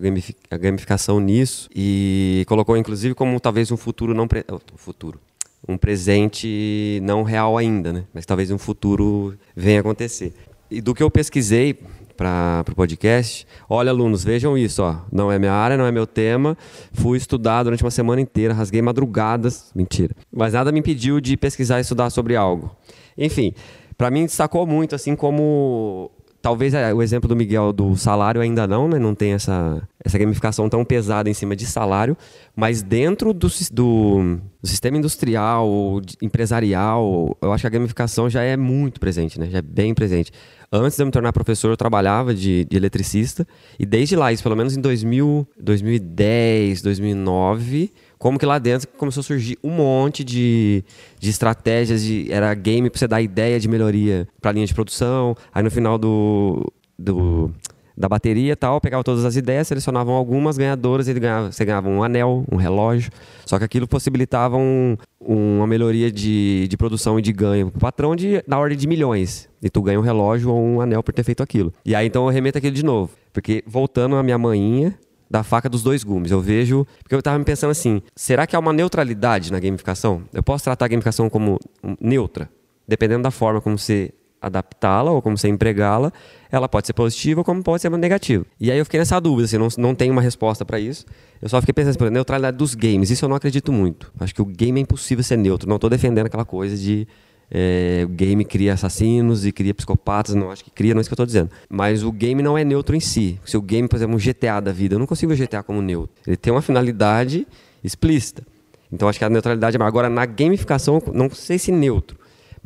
[0.49, 1.69] a gamificação nisso.
[1.75, 4.27] E colocou inclusive como talvez um futuro não.
[4.27, 4.43] Pre...
[4.77, 5.19] Futuro
[5.67, 8.03] um presente não real ainda, né?
[8.13, 10.33] Mas talvez um futuro venha acontecer.
[10.69, 11.77] E do que eu pesquisei
[12.15, 16.07] para o podcast, olha alunos, vejam isso, ó, não é minha área, não é meu
[16.07, 16.57] tema,
[16.91, 21.77] fui estudar durante uma semana inteira, rasguei madrugadas, mentira, mas nada me impediu de pesquisar
[21.77, 22.75] e estudar sobre algo.
[23.15, 23.53] Enfim,
[23.95, 26.09] para mim destacou muito, assim como
[26.47, 28.97] talvez é, o exemplo do Miguel do salário ainda não, né?
[28.97, 32.15] Não tem essa, essa gamificação tão pesada em cima de salário,
[32.55, 38.55] mas dentro do, do, do sistema industrial, empresarial, eu acho que a gamificação já é
[38.55, 39.49] muito presente, né?
[39.49, 40.31] Já é bem presente.
[40.71, 43.47] Antes de eu me tornar professor, eu trabalhava de, de eletricista
[43.79, 49.21] e desde lá, isso pelo menos em 2000, 2010, 2009 como que lá dentro começou
[49.21, 50.83] a surgir um monte de,
[51.19, 54.73] de estratégias, de, era game para você dar ideia de melhoria para a linha de
[54.73, 55.35] produção.
[55.53, 57.53] Aí no final do, do
[57.97, 61.89] da bateria e tal, pegava todas as ideias, selecionavam algumas ganhadoras, ele ganhava, você ganhava
[61.89, 63.11] um anel, um relógio.
[63.45, 68.15] Só que aquilo possibilitava um, uma melhoria de, de produção e de ganho o patrão
[68.15, 69.49] de, na ordem de milhões.
[69.63, 71.73] E tu ganha um relógio ou um anel por ter feito aquilo.
[71.83, 73.11] E aí então eu remeto aquilo de novo.
[73.33, 74.97] Porque voltando à minha manhinha,
[75.29, 76.31] da faca dos dois gumes.
[76.31, 76.85] Eu vejo.
[77.01, 80.23] Porque eu estava pensando assim: será que há uma neutralidade na gamificação?
[80.33, 81.59] Eu posso tratar a gamificação como
[81.99, 82.49] neutra,
[82.87, 86.11] dependendo da forma como você adaptá-la ou como você empregá-la,
[86.51, 88.45] ela pode ser positiva ou como pode ser negativa.
[88.59, 91.05] E aí eu fiquei nessa dúvida, assim, não, não tenho uma resposta para isso.
[91.41, 94.11] Eu só fiquei pensando, por exemplo, neutralidade dos games, isso eu não acredito muito.
[94.19, 95.67] Acho que o game é impossível ser neutro.
[95.67, 97.07] Não estou defendendo aquela coisa de
[97.49, 101.09] é, o game cria assassinos e cria psicopatas, não acho que cria, não é isso
[101.09, 101.49] que eu estou dizendo.
[101.69, 103.39] Mas o game não é neutro em si.
[103.45, 105.81] Se o game, por exemplo, um GTA da vida, eu não consigo ver GTA como
[105.81, 106.15] neutro.
[106.25, 107.47] Ele tem uma finalidade
[107.83, 108.43] explícita.
[108.91, 109.83] Então acho que a neutralidade é.
[109.83, 112.17] Agora, na gamificação, não sei se neutro,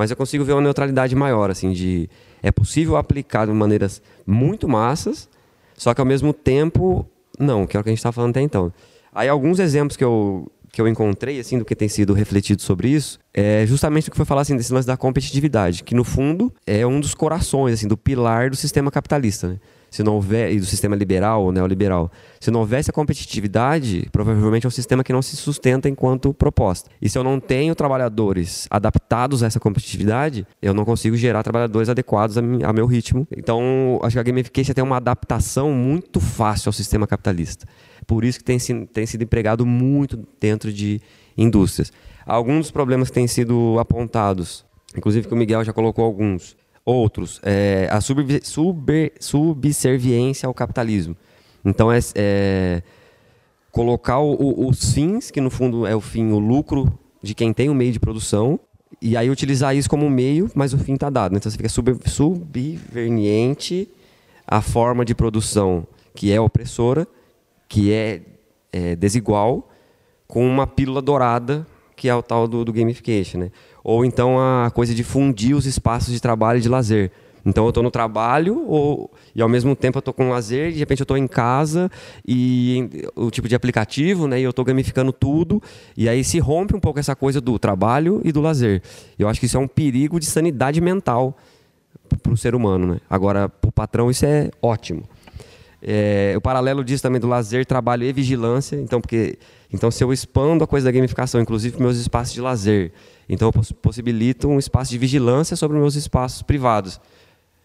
[0.02, 2.10] mas eu consigo ver uma neutralidade maior, assim, de
[2.41, 5.30] é possível aplicar de maneiras muito massas,
[5.78, 7.06] só que ao mesmo tempo,
[7.38, 8.74] não, que é o que a gente está falando até então.
[9.14, 12.88] Aí alguns exemplos que eu que eu encontrei, assim, do que tem sido refletido sobre
[12.88, 16.52] isso, é justamente o que foi falar, assim, desse lance da competitividade, que no fundo
[16.66, 19.60] é um dos corações, assim, do pilar do sistema capitalista, né?
[19.91, 22.09] Se não houver, e do sistema liberal ou neoliberal.
[22.39, 26.89] Se não houvesse a competitividade, provavelmente é um sistema que não se sustenta enquanto proposta.
[27.01, 31.89] E se eu não tenho trabalhadores adaptados a essa competitividade, eu não consigo gerar trabalhadores
[31.89, 33.27] adequados a, a meu ritmo.
[33.35, 37.67] Então, acho que a gamification tem uma adaptação muito fácil ao sistema capitalista.
[38.07, 41.01] Por isso que tem, tem sido empregado muito dentro de
[41.37, 41.91] indústrias.
[42.25, 44.65] Alguns dos problemas que têm sido apontados,
[44.95, 46.55] inclusive que o Miguel já colocou alguns,
[46.86, 51.15] outros, é a sub, sub, subserviência ao capitalismo.
[51.63, 52.84] Então, é, é
[53.71, 57.69] colocar o, os fins, que no fundo é o fim, o lucro de quem tem
[57.69, 58.59] o meio de produção,
[59.01, 61.36] e aí utilizar isso como meio, mas o fim está dado.
[61.36, 63.88] Então, você fica sub, subverniente
[64.47, 67.07] à forma de produção que é opressora,
[67.69, 68.21] que é,
[68.71, 69.69] é, desigual
[70.27, 71.65] com uma pílula dourada
[72.01, 73.51] que é o tal do, do gamification, né?
[73.84, 77.11] Ou então a coisa de fundir os espaços de trabalho e de lazer.
[77.45, 80.73] Então eu estou no trabalho ou, e ao mesmo tempo eu estou com lazer, e
[80.73, 81.89] de repente eu estou em casa
[82.27, 84.39] e o tipo de aplicativo, né?
[84.39, 85.61] E eu estou gamificando tudo
[85.97, 88.82] e aí se rompe um pouco essa coisa do trabalho e do lazer.
[89.17, 91.36] Eu acho que isso é um perigo de sanidade mental
[92.21, 92.99] para o ser humano, né?
[93.09, 95.03] Agora para o patrão isso é ótimo.
[95.84, 98.75] É, o paralelo disso também do lazer, trabalho e vigilância.
[98.75, 99.39] Então, porque,
[99.73, 102.91] então, se eu expando a coisa da gamificação, inclusive meus espaços de lazer,
[103.32, 106.99] então eu poss possibilito um espaço de vigilância sobre meus espaços privados,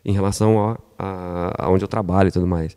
[0.04, 2.76] em relação a, a, a onde eu trabalho e tudo mais.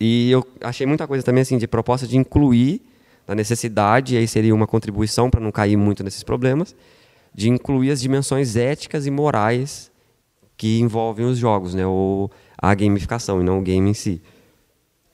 [0.00, 2.82] E eu achei muita coisa também assim de proposta de incluir
[3.28, 6.74] a necessidade, e aí seria uma contribuição para não cair muito nesses problemas,
[7.32, 9.88] de incluir as dimensões éticas e morais
[10.56, 14.20] que envolvem os jogos, né, ou a gamificação e não o game em si.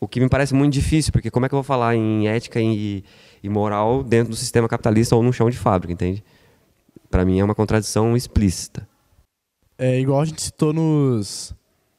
[0.00, 2.58] O que me parece muito difícil, porque como é que eu vou falar em ética
[2.58, 3.04] e,
[3.42, 6.24] e moral dentro do sistema capitalista ou no chão de fábrica, entende?
[7.10, 8.88] Para mim é uma contradição explícita.
[9.78, 11.54] É igual a gente citou nos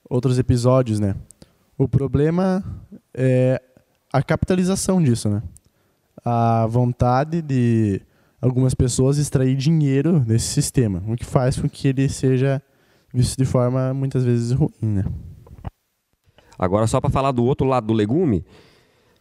[0.10, 1.16] outros episódios, né?
[1.78, 2.64] O problema
[3.14, 3.62] é
[4.12, 5.44] a capitalização disso, né?
[6.26, 8.02] A vontade de
[8.42, 12.62] algumas pessoas extrair dinheiro desse sistema, o que faz com que ele seja
[13.14, 15.06] visto de forma muitas vezes ruim, né?
[16.58, 18.44] Agora, só para falar do outro lado do legume,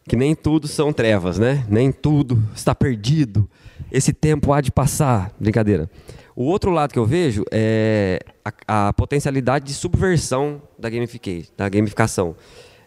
[0.07, 1.65] que nem tudo são trevas, né?
[1.69, 3.47] Nem tudo está perdido.
[3.91, 5.31] Esse tempo há de passar.
[5.39, 5.89] Brincadeira.
[6.35, 10.89] O outro lado que eu vejo é a, a potencialidade de subversão da,
[11.57, 12.35] da gamificação.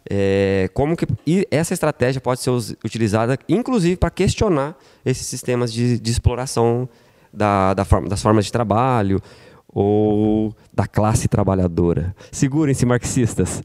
[0.09, 1.07] É, como que
[1.51, 2.51] essa estratégia pode ser
[2.85, 6.89] utilizada, inclusive, para questionar esses sistemas de, de exploração
[7.33, 9.21] da, da forma, das formas de trabalho
[9.69, 12.15] ou da classe trabalhadora.
[12.33, 13.63] Segurem-se, marxistas.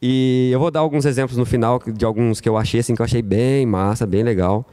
[0.00, 3.00] E eu vou dar alguns exemplos no final de alguns que eu achei assim que
[3.00, 4.66] eu achei bem massa, bem legal,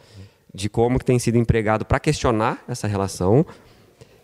[0.54, 3.46] de como que tem sido empregado para questionar essa relação.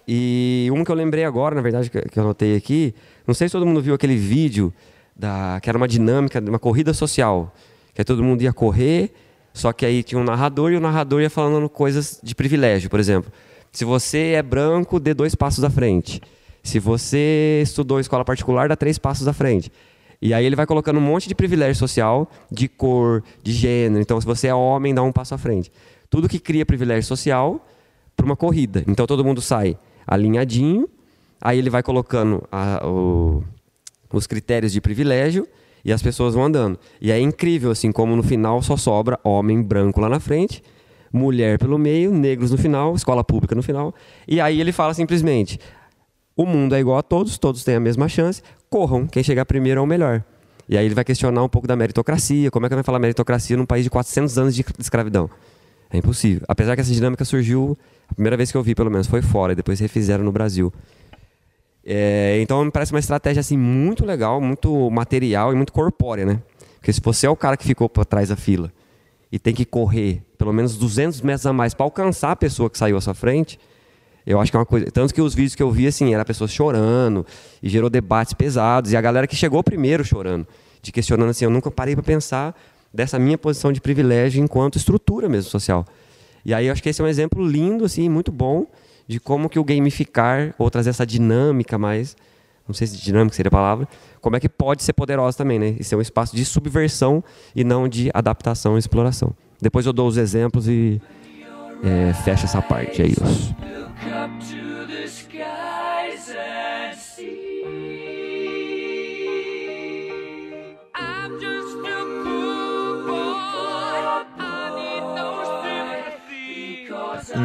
[0.07, 2.93] E um que eu lembrei agora, na verdade, que eu anotei aqui,
[3.25, 4.73] não sei se todo mundo viu aquele vídeo
[5.15, 7.53] da que era uma dinâmica de uma corrida social,
[7.93, 9.11] que todo mundo ia correr,
[9.53, 12.99] só que aí tinha um narrador e o narrador ia falando coisas de privilégio, por
[12.99, 13.31] exemplo.
[13.71, 16.21] Se você é branco, dê dois passos à frente.
[16.63, 19.71] Se você estudou escola particular, dá três passos à frente.
[20.21, 24.01] E aí ele vai colocando um monte de privilégio social, de cor, de gênero.
[24.01, 25.71] Então, se você é homem, dá um passo à frente.
[26.09, 27.65] Tudo que cria privilégio social
[28.15, 28.83] para uma corrida.
[28.87, 30.89] Então, todo mundo sai alinhadinho,
[31.41, 33.43] aí ele vai colocando a, o,
[34.11, 35.47] os critérios de privilégio
[35.83, 36.79] e as pessoas vão andando.
[36.99, 40.63] E é incrível, assim, como no final só sobra homem branco lá na frente,
[41.11, 43.93] mulher pelo meio, negros no final, escola pública no final.
[44.27, 45.59] E aí ele fala simplesmente:
[46.35, 49.79] o mundo é igual a todos, todos têm a mesma chance, corram, quem chegar primeiro
[49.79, 50.23] é o melhor.
[50.69, 53.55] E aí ele vai questionar um pouco da meritocracia, como é que vai falar meritocracia
[53.55, 55.29] num país de 400 anos de escravidão?
[55.89, 56.43] É impossível.
[56.47, 57.77] Apesar que essa dinâmica surgiu,
[58.09, 60.73] a primeira vez que eu vi, pelo menos, foi fora, e depois refizeram no Brasil.
[61.85, 66.41] É, então me parece uma estratégia assim muito legal, muito material e muito corpórea, né?
[66.75, 68.71] Porque se você é o cara que ficou para trás da fila
[69.31, 72.77] e tem que correr pelo menos 200 metros a mais para alcançar a pessoa que
[72.77, 73.57] saiu à sua frente,
[74.25, 74.91] eu acho que é uma coisa.
[74.91, 77.25] Tanto que os vídeos que eu vi, assim, era pessoas chorando
[77.63, 78.91] e gerou debates pesados.
[78.91, 80.45] E a galera que chegou primeiro chorando,
[80.81, 82.53] de questionando assim, eu nunca parei para pensar
[82.97, 85.85] dessa minha posição de privilégio enquanto estrutura mesmo social.
[86.43, 88.65] E aí eu acho que esse é um exemplo lindo, assim, muito bom
[89.07, 92.17] de como que o gamificar ou trazer essa dinâmica mais,
[92.67, 93.87] não sei se dinâmica seria a palavra,
[94.19, 95.75] como é que pode ser poderosa também, né?
[95.79, 97.23] E ser um espaço de subversão
[97.55, 99.31] e não de adaptação e exploração.
[99.61, 100.99] Depois eu dou os exemplos e
[101.83, 103.03] é, fecha essa parte.
[103.03, 103.55] É isso.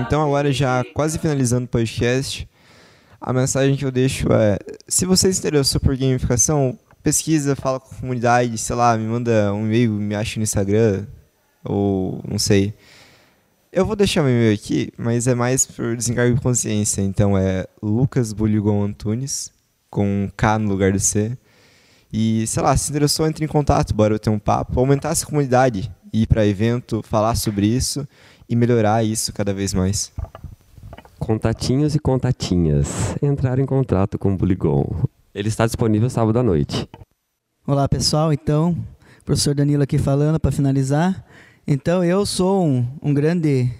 [0.01, 2.49] Então agora já quase finalizando o podcast,
[3.21, 7.95] a mensagem que eu deixo é, se você se interessou por gamificação, pesquisa, fala com
[7.95, 11.07] a comunidade, sei lá, me manda um e-mail, me acha no Instagram,
[11.63, 12.73] ou não sei.
[13.71, 17.67] Eu vou deixar meu e-mail aqui, mas é mais por desencargo de consciência, então é
[17.83, 19.53] Lucas Buligon Antunes,
[19.91, 21.37] com um K no lugar do C.
[22.11, 25.91] E, sei lá, se interessou, entre em contato, bora ter um papo, aumentar essa comunidade,
[26.13, 28.07] ir para evento, falar sobre isso
[28.53, 30.13] e melhorar isso cada vez mais.
[31.19, 33.17] Contatinhos e contatinhas.
[33.23, 34.85] Entrar em contato com o Buligon.
[35.35, 36.87] Ele está disponível sábado à noite.
[37.67, 38.77] Olá pessoal, então,
[39.25, 41.25] professor Danilo aqui falando para finalizar.
[41.67, 43.73] Então, eu sou um, um grande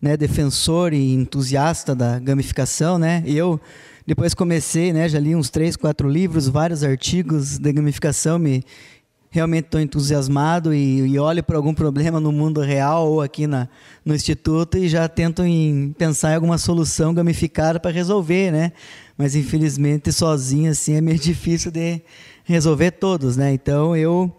[0.00, 3.22] né, defensor e entusiasta da gamificação, né?
[3.26, 3.60] E eu
[4.06, 8.64] depois comecei, né, já li uns três, quatro livros, vários artigos de gamificação, me
[9.30, 13.68] realmente estou entusiasmado e, e olho para algum problema no mundo real ou aqui na,
[14.04, 18.72] no instituto e já tento em pensar em alguma solução gamificada para resolver, né?
[19.16, 22.00] Mas infelizmente sozinho assim é meio difícil de
[22.44, 23.52] resolver todos, né?
[23.52, 24.32] Então eu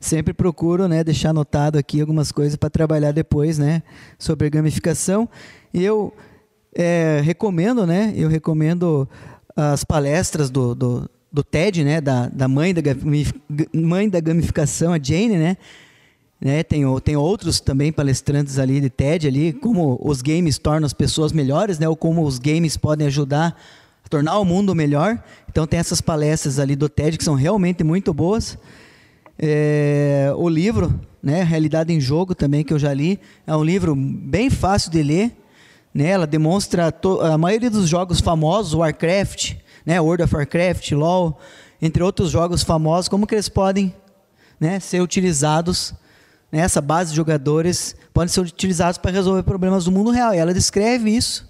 [0.00, 3.82] sempre procuro, né, deixar anotado aqui algumas coisas para trabalhar depois, né,
[4.16, 5.28] sobre gamificação.
[5.74, 6.14] E eu
[6.72, 9.08] é, recomendo, né, eu recomendo
[9.56, 12.80] as palestras do, do, do TED, né, da, da mãe da
[13.74, 15.56] mãe da gamificação, a Jane, né,
[16.40, 20.92] né, tem, tem outros também palestrantes ali de TED ali, como os games tornam as
[20.92, 23.56] pessoas melhores, né, ou como os games podem ajudar
[24.04, 25.22] a tornar o mundo melhor.
[25.50, 28.56] Então tem essas palestras ali do TED que são realmente muito boas.
[29.38, 33.94] É, o livro, né, Realidade em Jogo também que eu já li, é um livro
[33.94, 35.32] bem fácil de ler,
[35.92, 36.06] né?
[36.10, 39.54] Ela demonstra a maioria dos jogos famosos, Warcraft,
[39.88, 41.40] né, World of Warcraft, LoL,
[41.80, 43.94] entre outros jogos famosos, como que eles podem,
[44.60, 45.94] né, ser utilizados,
[46.52, 50.34] né, essa base de jogadores podem ser utilizados para resolver problemas do mundo real.
[50.34, 51.48] E ela descreve isso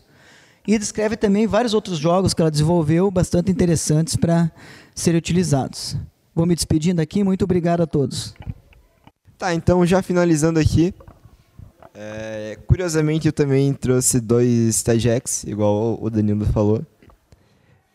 [0.65, 4.53] e descreve também vários outros jogos que ela desenvolveu, bastante interessantes para
[4.95, 5.97] serem utilizados.
[6.33, 8.35] Vou me despedindo aqui, muito obrigado a todos.
[9.37, 10.95] Tá, então já finalizando aqui.
[11.93, 16.87] é, curiosamente eu também trouxe dois TEDx, igual o Danilo falou.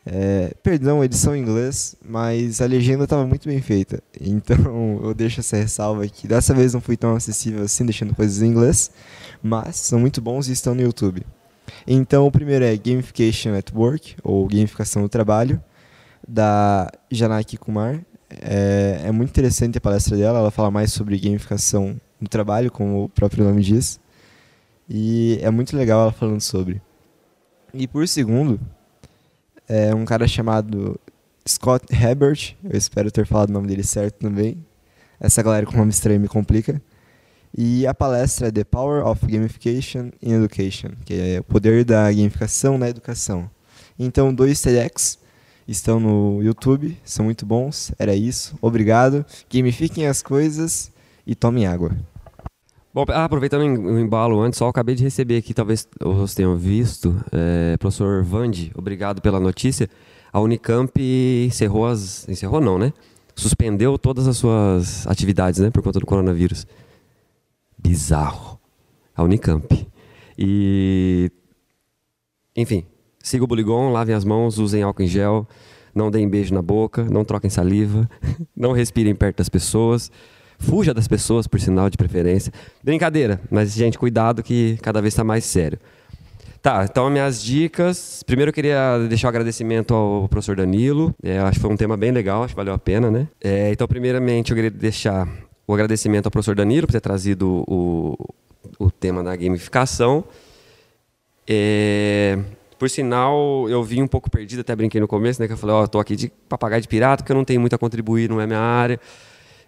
[0.06, 4.02] É, perdão, são em inglês, mas a legenda estava muito bem feita.
[4.20, 6.28] Então eu deixo essa ressalva aqui.
[6.28, 8.92] Dessa vez não fui tão acessível assim, deixando coisas em inglês,
[9.42, 11.26] mas são muito bons e estão no YouTube.
[11.88, 15.62] Então o primeiro é Gamification at Work, ou Gamificação no Trabalho,
[16.28, 18.00] da Janaki Kumar.
[18.30, 23.04] É, é muito interessante a palestra dela, ela fala mais sobre gamificação no trabalho, como
[23.04, 24.00] o próprio nome diz.
[24.90, 26.82] E é muito legal ela falando sobre.
[27.74, 28.60] E por segundo,
[29.68, 31.00] é um cara chamado
[31.48, 34.64] Scott Hebert, eu espero ter falado o nome dele certo também.
[35.20, 36.82] Essa galera com nome estranho me complica.
[37.56, 42.12] E a palestra é The Power of Gamification in Education, que é o poder da
[42.12, 43.50] gamificação na educação.
[43.98, 45.20] Então, dois TEDx
[45.68, 47.92] estão no YouTube, são muito bons.
[48.00, 49.26] Era isso, obrigado.
[49.52, 50.92] Gamifiquem as coisas
[51.28, 51.96] e tomem água.
[52.94, 57.20] Bom, ah, aproveitando o embalo antes, só acabei de receber aqui, talvez vocês tenham visto,
[57.32, 59.90] é, professor Vande, obrigado pela notícia.
[60.32, 60.92] A Unicamp
[61.48, 62.30] encerrou as.
[62.30, 62.94] Encerrou não, né?
[63.36, 65.72] Suspendeu todas as suas atividades, né?
[65.72, 66.68] Por conta do coronavírus.
[67.76, 68.60] Bizarro.
[69.16, 69.88] A Unicamp.
[70.38, 71.32] E.
[72.56, 72.86] Enfim,
[73.24, 75.48] siga o Buligon, lavem as mãos, usem álcool em gel,
[75.96, 78.08] não deem beijo na boca, não troquem saliva,
[78.56, 80.12] não respirem perto das pessoas.
[80.64, 82.52] Fuja das pessoas, por sinal de preferência.
[82.84, 85.78] Brincadeira, mas, gente, cuidado que cada vez está mais sério.
[86.62, 88.24] Tá, então minhas dicas.
[88.26, 91.14] Primeiro eu queria deixar o agradecimento ao professor Danilo.
[91.22, 93.28] É, acho que foi um tema bem legal, acho que valeu a pena, né?
[93.42, 95.28] É, então, primeiramente, eu queria deixar
[95.68, 98.16] o agradecimento ao professor Danilo por ter trazido o,
[98.80, 100.24] o tema da gamificação.
[101.46, 102.40] É,
[102.80, 105.48] por sinal, eu vim um pouco perdido, até brinquei no começo, né?
[105.48, 107.76] Que eu falei, ó, tô aqui de papagaio de pirata, porque eu não tenho muito
[107.76, 108.98] a contribuir, não é minha área.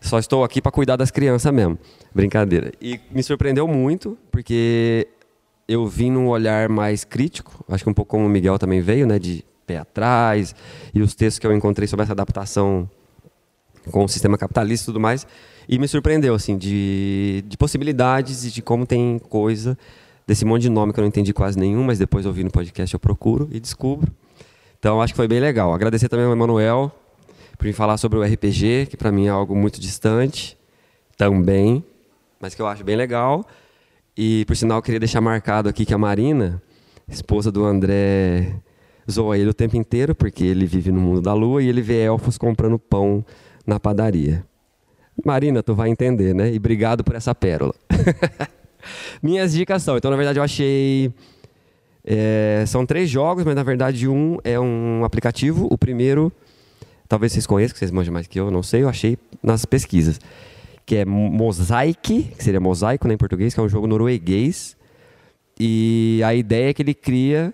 [0.06, 1.80] Só estou aqui para cuidar das crianças mesmo.
[2.14, 2.72] Brincadeira.
[2.80, 5.08] E me surpreendeu muito, porque
[5.68, 9.08] eu vim num olhar mais crítico, acho que um pouco como o Miguel também veio,
[9.08, 10.54] né, de pé atrás,
[10.94, 12.88] e os textos que eu encontrei sobre essa adaptação
[13.90, 15.26] com o sistema capitalista e tudo mais,
[15.68, 19.76] e me surpreendeu, assim, de, de possibilidades e de como tem coisa
[20.28, 22.94] desse monte de nome que eu não entendi quase nenhum, mas depois ouvindo no podcast
[22.94, 24.12] eu procuro e descubro.
[24.78, 25.74] Então acho que foi bem legal.
[25.74, 26.92] Agradecer também ao Emanuel
[27.58, 30.58] por me falar sobre o RPG, que para mim é algo muito distante
[31.18, 31.84] também,
[32.40, 33.46] mas que eu acho bem legal.
[34.18, 36.62] E por sinal eu queria deixar marcado aqui que a Marina,
[37.08, 38.56] esposa do André,
[39.10, 42.04] zoa ele o tempo inteiro, porque ele vive no mundo da lua e ele vê
[42.04, 43.26] elfos comprando pão
[43.66, 44.46] na padaria.
[45.24, 46.52] Marina, tu vai entender, né?
[46.54, 47.74] E obrigado por essa pérola.
[49.22, 51.14] Minhas dicas são, então na verdade eu achei
[52.06, 55.68] é, são três jogos, mas na verdade um é um aplicativo.
[55.72, 56.32] O primeiro,
[57.08, 60.20] talvez vocês conheçam, que vocês manjam mais que eu, não sei, eu achei nas pesquisas.
[60.86, 64.76] Que é Mosaic, que seria mosaico né, em português, que é um jogo norueguês.
[65.60, 67.54] E a ideia é que ele cria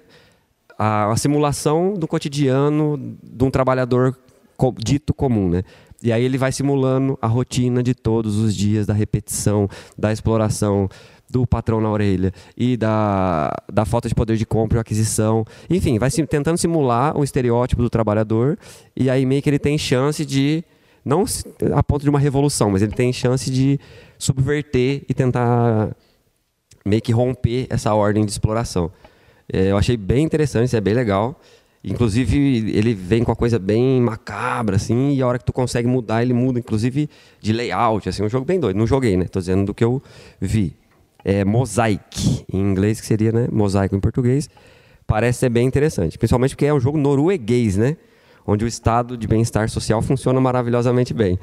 [0.78, 4.18] a, a simulação do cotidiano de um trabalhador
[4.58, 5.64] co- dito comum, né?
[6.04, 10.90] E aí ele vai simulando a rotina de todos os dias, da repetição, da exploração,
[11.32, 15.46] do patrão na orelha e da, da falta de poder de compra e aquisição.
[15.70, 18.58] Enfim, vai tentando simular o estereótipo do trabalhador
[18.96, 20.64] e aí meio que ele tem chance de,
[21.04, 21.24] não
[21.74, 23.80] a ponto de uma revolução, mas ele tem chance de
[24.18, 25.96] subverter e tentar
[26.86, 28.92] meio que romper essa ordem de exploração.
[29.52, 31.40] É, eu achei bem interessante, é bem legal.
[31.84, 32.38] Inclusive,
[32.78, 36.22] ele vem com uma coisa bem macabra, assim, e a hora que tu consegue mudar,
[36.22, 37.10] ele muda, inclusive,
[37.40, 38.78] de layout, assim, um jogo bem doido.
[38.78, 39.26] Não joguei, né?
[39.26, 40.02] Tô dizendo do que eu
[40.40, 40.76] vi.
[41.24, 43.48] É Mosaic, em inglês, que seria, né?
[43.52, 44.50] Mosaico em português.
[45.06, 47.98] Parece ser bem interessante, principalmente porque é um jogo norueguês, né?
[48.46, 51.38] Onde o estado de bem-estar social funciona maravilhosamente bem.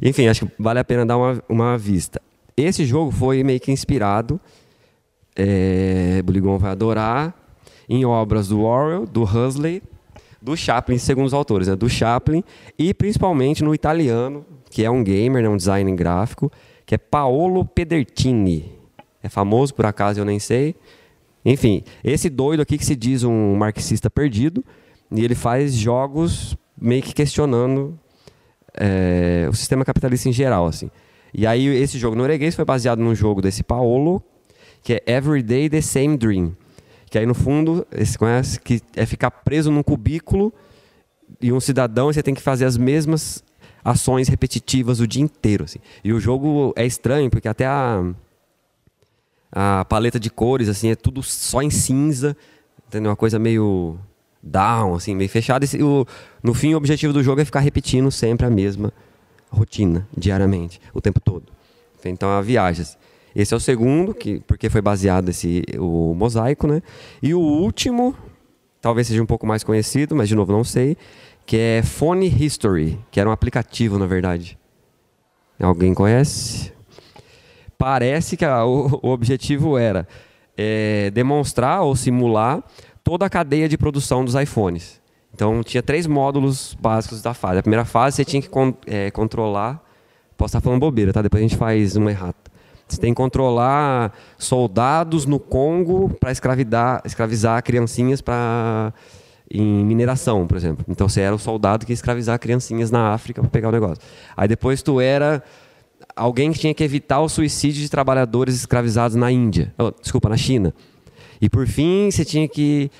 [0.00, 2.20] Enfim, acho que vale a pena dar uma, uma vista.
[2.56, 4.40] Esse jogo foi meio que inspirado,
[5.36, 7.34] é, Buligon vai adorar,
[7.88, 9.82] em obras do Orwell, do Huxley,
[10.40, 11.76] do Chaplin, segundo os autores, né?
[11.76, 12.42] do Chaplin,
[12.78, 15.48] e principalmente no italiano, que é um gamer, né?
[15.48, 16.50] um design gráfico,
[16.86, 18.72] que é Paolo Pedertini.
[19.22, 20.74] É famoso, por acaso, eu nem sei.
[21.44, 24.64] Enfim, esse doido aqui que se diz um marxista perdido,
[25.10, 27.98] e ele faz jogos meio que questionando
[28.74, 30.90] é, o sistema capitalista em geral, assim.
[31.34, 34.22] E aí esse jogo norueguês foi baseado num jogo desse Paolo,
[34.82, 36.56] que é Everyday the Same Dream.
[37.10, 40.52] Que aí no fundo, esse conhece que é ficar preso num cubículo
[41.40, 43.44] e um cidadão e você tem que fazer as mesmas
[43.84, 45.78] ações repetitivas o dia inteiro, assim.
[46.04, 48.02] E o jogo é estranho porque até a
[49.50, 52.36] a paleta de cores assim é tudo só em cinza,
[52.88, 53.10] entendeu?
[53.10, 53.98] Uma coisa meio
[54.42, 55.64] down, assim, meio fechada.
[55.76, 56.06] E o-
[56.42, 58.92] no fim, o objetivo do jogo é ficar repetindo sempre a mesma
[59.50, 61.44] rotina, diariamente, o tempo todo.
[62.04, 62.98] Então, a viagens.
[63.36, 66.82] Esse é o segundo, que, porque foi baseado esse, o mosaico, né?
[67.22, 68.16] E o último,
[68.80, 70.96] talvez seja um pouco mais conhecido, mas de novo não sei,
[71.52, 74.58] que é Phone History, que era um aplicativo, na verdade.
[75.60, 76.72] Alguém conhece?
[77.76, 80.08] Parece que a- o, o objetivo era
[80.56, 82.62] é, demonstrar ou simular
[83.04, 84.98] toda a cadeia de produção dos iPhones.
[85.34, 87.58] Então tinha três módulos básicos da fase.
[87.58, 89.78] A primeira fase você tinha que con- é, controlar.
[90.38, 91.20] Posso estar falando bobeira, tá?
[91.20, 92.50] Depois a gente faz uma errata.
[92.88, 98.94] Você tem que controlar soldados no Congo para escravizar criancinhas para
[99.52, 100.84] em mineração, por exemplo.
[100.88, 104.02] Então você era o soldado que ia escravizar criancinhas na África para pegar o negócio.
[104.36, 105.42] Aí depois tu era
[106.16, 110.36] alguém que tinha que evitar o suicídio de trabalhadores escravizados na Índia, oh, desculpa, na
[110.36, 110.74] China.
[111.40, 112.90] E por fim, você tinha que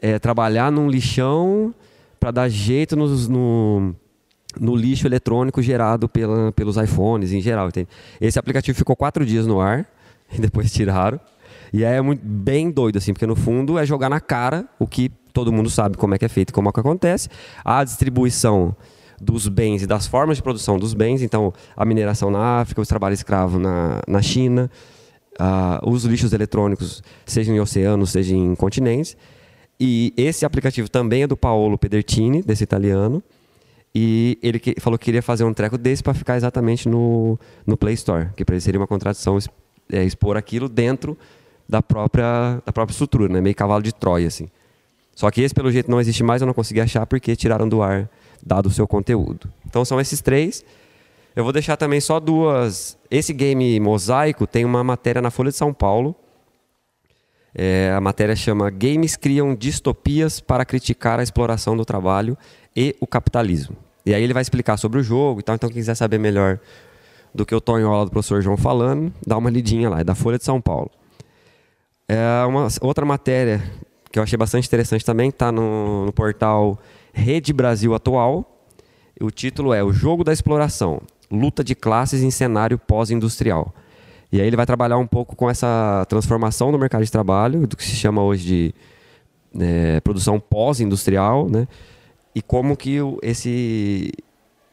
[0.00, 1.74] eh, trabalhar num lixão
[2.20, 3.94] para dar jeito nos- no,
[4.60, 7.68] no lixo eletrônico gerado pela, pelos iPhones em geral.
[7.68, 7.88] entende?
[8.20, 9.86] Esse aplicativo ficou quatro dias no ar
[10.32, 11.18] e depois tiraram.
[11.72, 14.86] E aí é muito, bem doido, assim, porque no fundo é jogar na cara o
[14.86, 17.28] que todo mundo sabe como é que é feito, como é que acontece.
[17.64, 18.74] A distribuição
[19.20, 22.88] dos bens e das formas de produção dos bens, então a mineração na África, os
[22.88, 24.68] trabalhos escravos na, na China,
[25.38, 29.16] ah, os lixos eletrônicos, seja em oceanos, seja em continentes.
[29.78, 33.22] E esse aplicativo também é do Paolo Pedertini, desse italiano.
[33.94, 37.76] E ele que- falou que queria fazer um treco desse para ficar exatamente no, no
[37.76, 39.38] Play Store, que para ele seria uma contradição
[39.92, 41.16] é, expor aquilo dentro
[41.68, 43.40] da própria, da própria estrutura, né?
[43.40, 44.26] meio cavalo de Troia.
[44.26, 44.48] Assim.
[45.18, 47.82] Só que esse, pelo jeito, não existe mais, eu não consegui achar porque tiraram do
[47.82, 48.08] ar,
[48.40, 49.52] dado o seu conteúdo.
[49.66, 50.64] Então são esses três.
[51.34, 52.96] Eu vou deixar também só duas.
[53.10, 56.14] Esse game mosaico tem uma matéria na Folha de São Paulo.
[57.52, 62.38] É, a matéria chama Games criam distopias para criticar a exploração do trabalho
[62.76, 63.76] e o capitalismo.
[64.06, 65.56] E aí ele vai explicar sobre o jogo e tal.
[65.56, 66.60] Então, quem quiser saber melhor
[67.34, 70.38] do que o Tonhola do professor João falando, dá uma lidinha lá, é da Folha
[70.38, 70.92] de São Paulo.
[72.06, 73.60] É uma outra matéria
[74.10, 76.78] que eu achei bastante interessante também, está no, no portal
[77.12, 78.58] Rede Brasil Atual.
[79.20, 81.00] O título é O Jogo da Exploração:
[81.30, 83.74] Luta de Classes em Cenário Pós-Industrial.
[84.30, 87.76] E aí ele vai trabalhar um pouco com essa transformação do mercado de trabalho, do
[87.76, 88.74] que se chama hoje de
[89.58, 91.66] é, produção pós-industrial, né?
[92.34, 94.12] E como que esse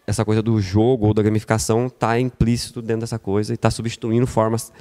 [0.07, 4.27] essa coisa do jogo ou da gamificação está implícito dentro dessa coisa e está substituindo
[4.27, 4.71] formas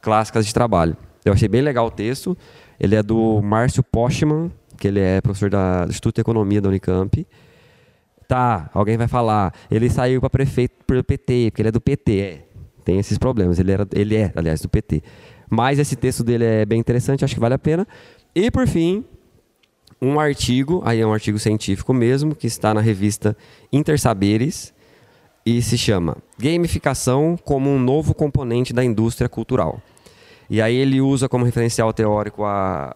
[0.00, 0.96] clássicas de trabalho.
[1.24, 2.36] Eu achei bem legal o texto.
[2.82, 6.68] Ele é do Márcio Postman, que ele é professor da, do Instituto de Economia da
[6.68, 7.24] Unicamp.
[8.26, 12.18] Tá, alguém vai falar, ele saiu para prefeito pelo PT, porque ele é do PT.
[12.18, 12.44] É,
[12.84, 13.60] tem esses problemas.
[13.60, 15.00] Ele, era, ele é, aliás, do PT.
[15.48, 17.86] Mas esse texto dele é bem interessante, acho que vale a pena.
[18.34, 19.04] E, por fim,
[20.00, 23.36] um artigo, aí é um artigo científico mesmo, que está na revista
[23.72, 24.74] Intersaberes
[25.46, 29.80] e se chama Gamificação como um novo componente da indústria cultural.
[30.52, 32.94] E aí ele usa como referencial teórico a,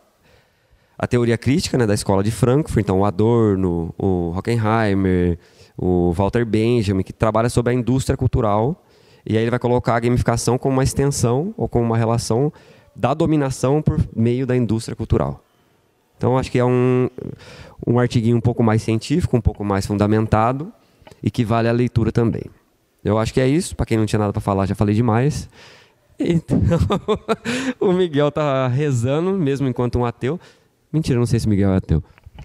[0.99, 5.39] a teoria crítica né, da escola de Frankfurt, então o Adorno, o Hockenheimer,
[5.75, 8.85] o Walter Benjamin, que trabalha sobre a indústria cultural.
[9.25, 12.53] E aí ele vai colocar a gamificação como uma extensão ou como uma relação
[12.95, 15.43] da dominação por meio da indústria cultural.
[16.19, 17.09] Então acho que é um,
[17.87, 20.71] um artiguinho um pouco mais científico, um pouco mais fundamentado
[21.23, 22.45] e que vale a leitura também.
[23.03, 23.75] Eu acho que é isso.
[23.75, 25.49] Para quem não tinha nada para falar, já falei demais.
[26.19, 26.61] Então,
[27.81, 30.41] o Miguel tá rezando, mesmo enquanto um ateu.
[30.93, 32.03] Mentira, não sei se o Miguel é ateu.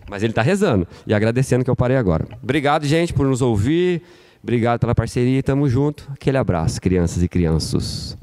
[0.10, 2.28] Mas ele tá rezando e agradecendo que eu parei agora.
[2.44, 4.02] Obrigado, gente, por nos ouvir.
[4.44, 6.10] Obrigado pela parceria tamo junto.
[6.12, 8.18] Aquele abraço, crianças e crianças.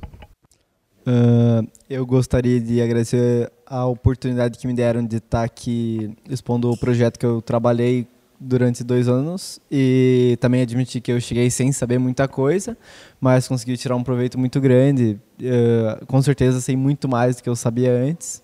[1.07, 6.77] Ah, eu gostaria de agradecer a oportunidade que me deram de estar aqui expondo o
[6.77, 8.07] projeto que eu trabalhei
[8.41, 12.77] durante dois anos e também admitir que eu cheguei sem saber muita coisa,
[13.21, 15.19] mas consegui tirar um proveito muito grande.
[15.43, 18.43] Ah, com certeza sei muito mais do que eu sabia antes.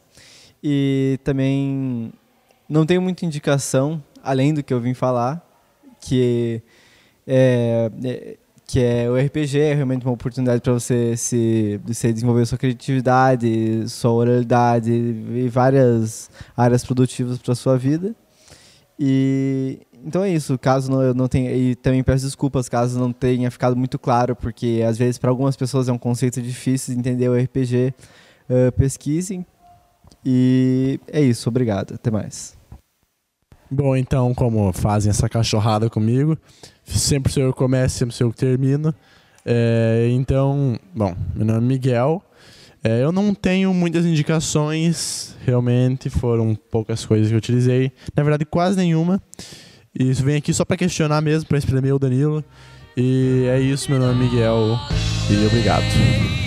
[0.62, 2.12] E também
[2.68, 5.46] não tenho muita indicação, além do que eu vim falar,
[6.00, 6.62] que
[7.26, 7.90] é,
[8.66, 14.12] que é o RPG é realmente uma oportunidade para você se desenvolver sua criatividade, sua
[14.12, 18.14] oralidade e várias áreas produtivas para sua vida.
[18.98, 20.58] E então é isso.
[20.58, 24.36] Caso não, eu não tenha e também peço desculpas caso não tenha ficado muito claro,
[24.36, 27.94] porque às vezes para algumas pessoas é um conceito difícil de entender o RPG.
[28.48, 29.44] eh, pesquisem.
[30.24, 31.48] E é isso.
[31.48, 31.94] Obrigado.
[31.94, 32.56] Até mais.
[33.70, 36.38] Bom, então, como fazem essa cachorrada comigo,
[36.84, 38.94] sempre sou eu que começo, sempre sou eu que termino.
[39.44, 42.22] É, então, bom, meu nome é Miguel.
[42.86, 47.90] É, eu não tenho muitas indicações, realmente, foram poucas coisas que eu utilizei.
[48.14, 49.22] Na verdade, quase nenhuma.
[49.98, 52.44] E isso vem aqui só para questionar mesmo, para espremer o Danilo.
[52.94, 54.78] E é isso, meu nome é Miguel.
[55.30, 56.43] E obrigado.